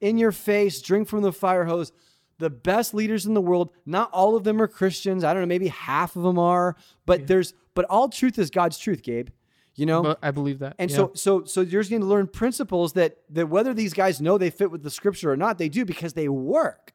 [0.00, 1.92] in your face, drink from the fire hose.
[2.38, 5.22] The best leaders in the world, not all of them are Christians.
[5.22, 6.76] I don't know, maybe half of them are,
[7.06, 9.28] but there's but all truth is God's truth, Gabe.
[9.76, 10.02] You know?
[10.02, 10.76] But I believe that.
[10.78, 10.96] And yeah.
[10.96, 14.38] so, so, so you're just going to learn principles that that whether these guys know
[14.38, 16.93] they fit with the scripture or not, they do because they work.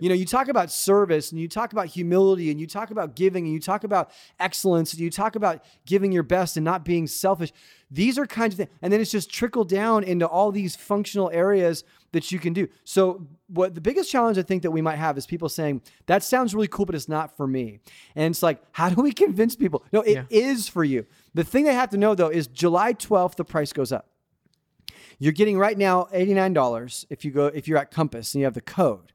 [0.00, 3.14] You know, you talk about service and you talk about humility and you talk about
[3.16, 6.84] giving and you talk about excellence and you talk about giving your best and not
[6.84, 7.52] being selfish.
[7.90, 8.70] These are kinds of things.
[8.80, 12.68] And then it's just trickled down into all these functional areas that you can do.
[12.84, 16.22] So, what the biggest challenge I think that we might have is people saying, that
[16.22, 17.80] sounds really cool, but it's not for me.
[18.16, 19.84] And it's like, how do we convince people?
[19.92, 20.72] No, it is Yeah.
[20.72, 21.06] for you.
[21.34, 24.08] The thing they have to know though is July 12th, the price goes up.
[25.18, 28.54] You're getting right now $89 if you go if you're at Compass and you have
[28.54, 29.12] the code.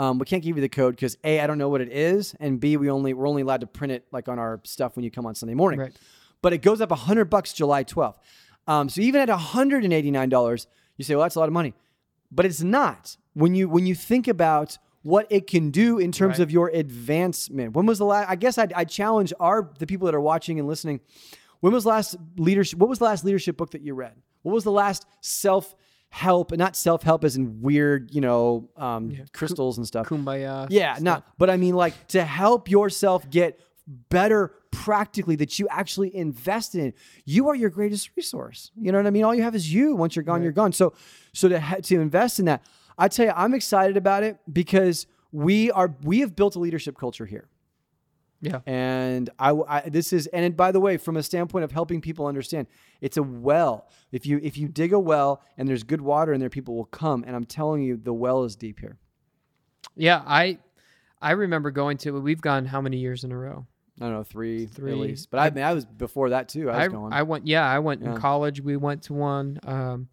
[0.00, 2.34] Um, we can't give you the code because A, I don't know what it is,
[2.40, 5.04] and B, we only we're only allowed to print it like on our stuff when
[5.04, 5.78] you come on Sunday morning.
[5.78, 5.92] Right.
[6.40, 8.14] But it goes up hundred bucks July 12th.
[8.66, 11.74] Um, so even at $189, you say, well, that's a lot of money.
[12.32, 13.18] But it's not.
[13.34, 16.44] When you when you think about what it can do in terms Right.
[16.44, 17.74] of your advancement.
[17.74, 20.58] When was the last I guess I'd, i challenge our the people that are watching
[20.58, 21.00] and listening.
[21.60, 24.14] When was the last leadership what was the last leadership book that you read?
[24.40, 25.74] What was the last self
[26.10, 30.08] help, not self help as in weird, you know, um, crystals and stuff.
[30.08, 30.66] kumbaya.
[30.70, 31.24] Yeah, not.
[31.38, 33.60] But I mean, like to help yourself get
[34.08, 36.92] better practically that you actually invest in.
[37.24, 38.70] You are your greatest resource.
[38.80, 39.24] You know what I mean?
[39.24, 39.94] All you have is you.
[39.94, 40.72] Once you're gone, you're gone.
[40.72, 40.92] So,
[41.32, 42.64] so to ha- to invest in that,
[42.98, 46.98] I tell you, I'm excited about it because we are we have built a leadership
[46.98, 47.48] culture here.
[48.42, 48.60] Yeah.
[48.66, 52.26] And I, I- this is and by the way, from a standpoint of helping people
[52.26, 52.66] understand,
[53.00, 53.88] it's a well.
[54.12, 56.86] If you if you dig a well and there's good water in there, people will
[56.86, 57.22] come.
[57.26, 58.98] And I'm telling you, the well is deep here.
[59.96, 60.58] Yeah, I
[61.20, 63.66] I remember going to we've gone how many years in a row?
[64.00, 64.92] I don't know three, Three.
[64.92, 65.30] at least.
[65.30, 66.70] But I, mean, I was before that too.
[66.70, 67.12] I was I, going.
[67.12, 68.12] I went yeah, I went Yeah.
[68.12, 69.58] in college, we went to one.
[69.64, 70.08] Um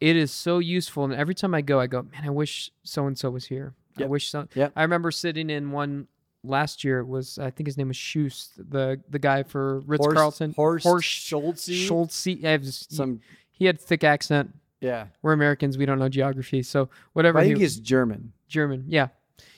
[0.00, 3.06] it is so useful and every time I go I go, man, I wish so
[3.06, 3.74] and so was here.
[3.96, 4.72] I wish so Yep.
[4.74, 6.08] I remember sitting in one
[6.44, 10.06] last year it was I think his name was Schust, the the guy for Ritz
[10.06, 10.52] Carlton.
[10.54, 11.70] Horst, Horst Schultz.
[11.72, 12.26] Schultz.
[12.26, 13.20] I have s- Some.
[13.50, 14.54] he had thick accent.
[14.80, 15.06] Yeah.
[15.22, 16.62] We're Americans, we don't know geography.
[16.62, 18.32] So whatever I he think he's German.
[18.48, 18.84] German.
[18.88, 19.08] Yeah.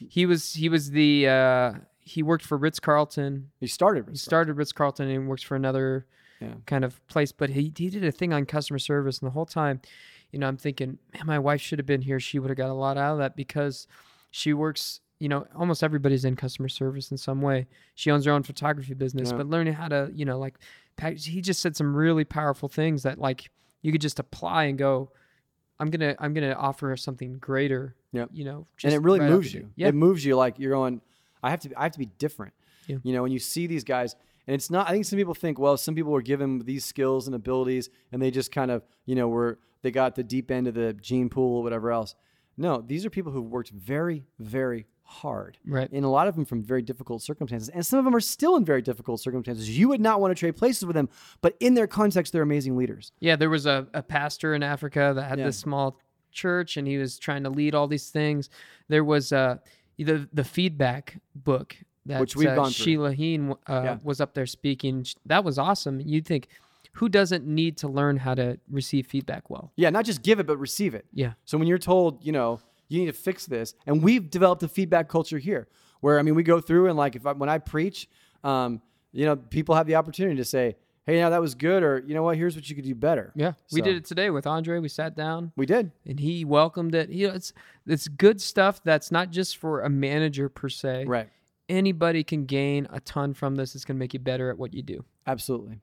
[0.09, 3.51] He was he was the uh he worked for Ritz Carlton.
[3.59, 4.07] He started.
[4.09, 6.07] He started Ritz Carlton and works for another
[6.41, 6.55] Yeah.
[6.67, 9.47] kind of place, but he he did a thing on customer service and the whole
[9.47, 9.81] time,
[10.31, 12.21] you know, I'm thinking, man, my wife should have been here.
[12.21, 13.87] She would have got a lot out of that because
[14.31, 17.67] she works, you know, almost everybody's in customer service in some way.
[17.95, 19.39] She owns her own photography business, Yeah.
[19.39, 20.59] but learning how to, you know, like
[21.17, 23.51] he just said some really powerful things that like
[23.83, 25.11] you could just apply and go,
[25.79, 27.95] I'm gonna I'm gonna offer her something greater.
[28.13, 28.31] Yep.
[28.33, 29.71] You know, and it really right moves you.
[29.77, 29.89] Yeah.
[29.89, 31.01] It moves you like you're going.
[31.43, 31.71] I have to.
[31.77, 32.55] I have to be different.
[32.87, 32.97] Yeah.
[33.03, 34.89] You know, when you see these guys, and it's not.
[34.89, 38.23] I think some people think, well, some people were given these skills and abilities, and
[38.23, 41.29] they just kind of, you know, were they got the deep end of the gene
[41.29, 42.15] pool or whatever else.
[42.57, 45.57] No, these are people who've worked very, very hard.
[45.67, 45.91] Right.
[45.93, 47.69] And a lot of them from very difficult circumstances.
[47.69, 49.79] And some of them are still in very difficult circumstances.
[49.79, 51.09] You would not want to trade places with them,
[51.41, 53.13] but in their context, they're amazing leaders.
[53.21, 55.47] Yeah, there was a, a pastor in Africa that had Yeah.
[55.47, 55.99] this small
[56.33, 58.51] church and he was trying to lead all these things.
[58.89, 59.57] There was uh,
[59.97, 61.77] the the feedback book
[62.07, 62.85] that Which we've uh, gone through.
[62.85, 63.99] Sheila Heen uh, Yeah.
[64.03, 65.07] was up there speaking.
[65.25, 66.01] That was awesome.
[66.01, 66.49] You'd think,
[66.93, 69.73] who doesn't need to learn how to receive feedback well?
[69.77, 71.07] Yeah, not just give it, but receive it.
[71.13, 71.33] Yeah.
[71.45, 74.69] So when you're told, you know, you need to fix this, and we've developed a
[74.69, 75.69] feedback culture here,
[76.01, 78.09] where I mean, we go through and like if I, when I preach,
[78.45, 78.81] um,
[79.13, 80.77] you know, people have the opportunity to say,
[81.07, 83.33] "Hey, now that was good," or you know what, here's what you could do better.
[83.35, 84.79] Yeah, we did it today with Andre.
[84.79, 85.91] We sat down We did.
[86.05, 87.09] and he welcomed it.
[87.11, 87.53] You know, it's
[87.87, 88.83] it's good stuff.
[88.85, 91.05] That's not just for a manager per se.
[91.07, 91.29] Right.
[91.69, 93.75] Anybody can gain a ton from this.
[93.75, 95.05] It's going to make you better at what you do.
[95.27, 95.81] Absolutely.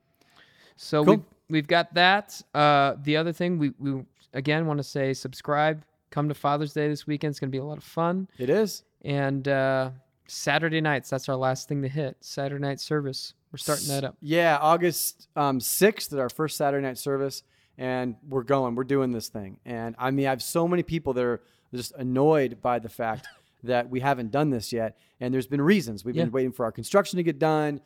[0.77, 1.15] So Cool.
[1.15, 2.41] we've, we've got that.
[2.53, 5.83] Uh, the other thing we, we again want to say subscribe.
[6.13, 7.31] Come to Father's Day this weekend.
[7.31, 8.27] It's going to be a lot of fun.
[8.37, 8.83] It is.
[9.03, 9.89] And uh,
[10.27, 12.17] Saturday nights, that's our last thing to hit.
[12.21, 13.33] Saturday night service.
[13.51, 14.15] We're starting that up.
[14.21, 17.41] Yeah, August um, 6th is our first Saturday night service,
[17.79, 18.75] and we're going.
[18.75, 19.57] We're doing this thing.
[19.65, 21.41] And I mean, I have so many people that are
[21.73, 23.27] just annoyed by the fact
[23.63, 24.95] that we haven't done this yet.
[25.19, 26.05] And there's been reasons.
[26.05, 26.25] We've Yeah.
[26.25, 27.81] been waiting for our construction to get done.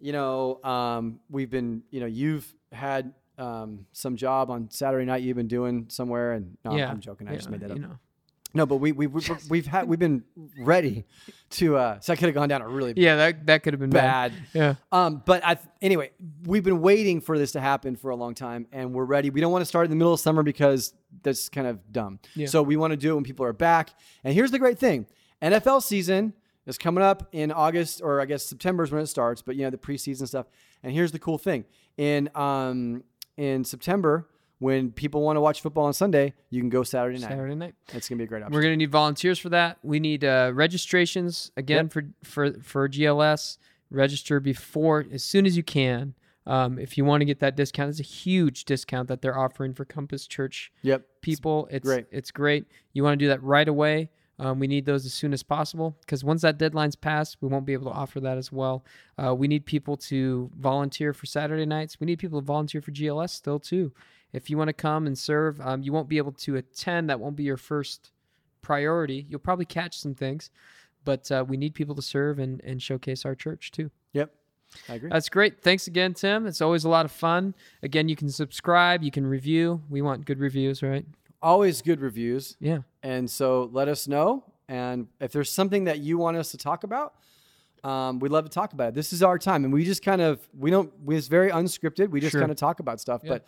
[0.00, 5.22] You know, um, we've been, you know, you've had um, some job on Saturday night
[5.22, 6.32] you've been doing somewhere.
[6.32, 7.28] And no, yeah, I'm joking.
[7.28, 7.76] I just made that up.
[7.76, 7.98] You know.
[8.56, 9.20] No, but we, we, we,
[9.50, 10.22] we've had, we've been
[10.58, 11.04] ready
[11.50, 13.80] to, uh, so I could have gone down a really Yeah, that that could have
[13.80, 14.32] been bad.
[14.32, 14.74] bad Yeah.
[14.92, 16.12] um, but I, anyway,
[16.44, 19.30] we've been waiting for this to happen for a long time, and we're ready.
[19.30, 22.20] We don't want to start in the middle of summer because that's kind of dumb.
[22.36, 22.46] Yeah.
[22.46, 23.90] So we want to do it when people are back.
[24.22, 25.06] And here's the great thing:
[25.42, 26.32] NFL season
[26.66, 29.42] is coming up in August, or I guess September is when it starts.
[29.42, 30.46] But you know the preseason stuff.
[30.84, 31.64] And here's the cool thing:
[31.96, 33.02] in um,
[33.36, 34.28] in September,
[34.58, 37.28] when people want to watch football on Sunday, you can go Saturday night.
[37.28, 37.74] Saturday night.
[37.92, 38.54] It's gonna be a great option.
[38.54, 39.78] We're gonna need volunteers for that.
[39.82, 41.92] We need uh, registrations again Yep.
[41.92, 43.58] for for for GLS.
[43.90, 46.14] Register before as soon as you can.
[46.46, 49.72] Um, if you want to get that discount, it's a huge discount that they're offering
[49.72, 51.06] for Compass Church Yep.
[51.22, 51.68] people.
[51.70, 52.06] It's great.
[52.10, 52.66] It's great.
[52.92, 54.10] You want to do that right away.
[54.38, 57.66] Um, we need those as soon as possible because once that deadline's passed, we won't
[57.66, 58.84] be able to offer that as well.
[59.16, 62.00] Uh, we need people to volunteer for Saturday nights.
[62.00, 63.92] We need people to volunteer for GLS still too.
[64.32, 67.08] If you want to come and serve, um, you won't be able to attend.
[67.08, 68.10] That won't be your first
[68.62, 69.24] priority.
[69.28, 70.50] You'll probably catch some things,
[71.04, 73.92] but uh, we need people to serve and, and showcase our church too.
[74.12, 74.32] Yep.
[74.88, 75.10] I agree.
[75.10, 75.62] That's great.
[75.62, 76.48] Thanks again, Tim.
[76.48, 77.54] It's always a lot of fun.
[77.84, 79.82] Again, you can subscribe, you can review.
[79.88, 81.06] We want good reviews, right?
[81.40, 82.56] Always good reviews.
[82.58, 82.78] Yeah.
[83.04, 84.42] And so let us know.
[84.68, 87.14] And if there's something that you want us to talk about,
[87.84, 88.94] um, we'd love to talk about it.
[88.94, 89.64] This is our time.
[89.64, 92.08] And we just kind of, we don't, we, it's very unscripted.
[92.08, 92.40] We just Sure.
[92.40, 93.20] kind of talk about stuff.
[93.22, 93.32] Yeah.
[93.32, 93.46] But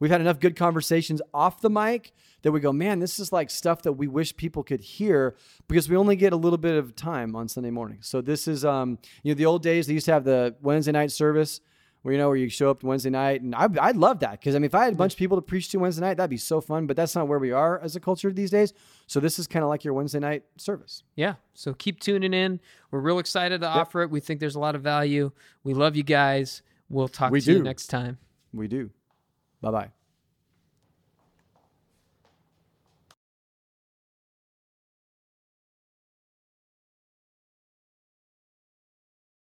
[0.00, 3.50] we've had enough good conversations off the mic that we go, man, this is like
[3.50, 5.36] stuff that we wish people could hear
[5.68, 7.98] because we only get a little bit of time on Sunday morning.
[8.00, 10.92] So this is, um, you know, the old days, they used to have the Wednesday
[10.92, 11.60] night service
[12.04, 13.40] where, you know, where you show up Wednesday night.
[13.40, 15.38] And I, I love that because, I mean, if I had a bunch of people
[15.38, 16.86] to preach to Wednesday night, that'd be so fun.
[16.86, 18.74] But that's not where we are as a culture these days.
[19.06, 21.02] So this is kind of like your Wednesday night service.
[21.16, 21.36] Yeah.
[21.54, 22.60] So keep tuning in.
[22.90, 24.10] We're real excited to offer it.
[24.10, 25.32] We think there's a lot of value.
[25.62, 26.60] We love you guys.
[26.90, 28.18] We'll talk We to you next time.
[28.52, 28.90] We do.
[29.62, 30.03] Bye bye.